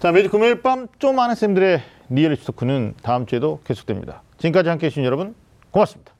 [0.00, 4.22] 자 매주 금요일 밤 좀 아는 쌤들의 리얼리티 토크는 다음 주에도 계속됩니다.
[4.38, 5.34] 지금까지 함께해 주신 여러분
[5.70, 6.12] 고맙습니다.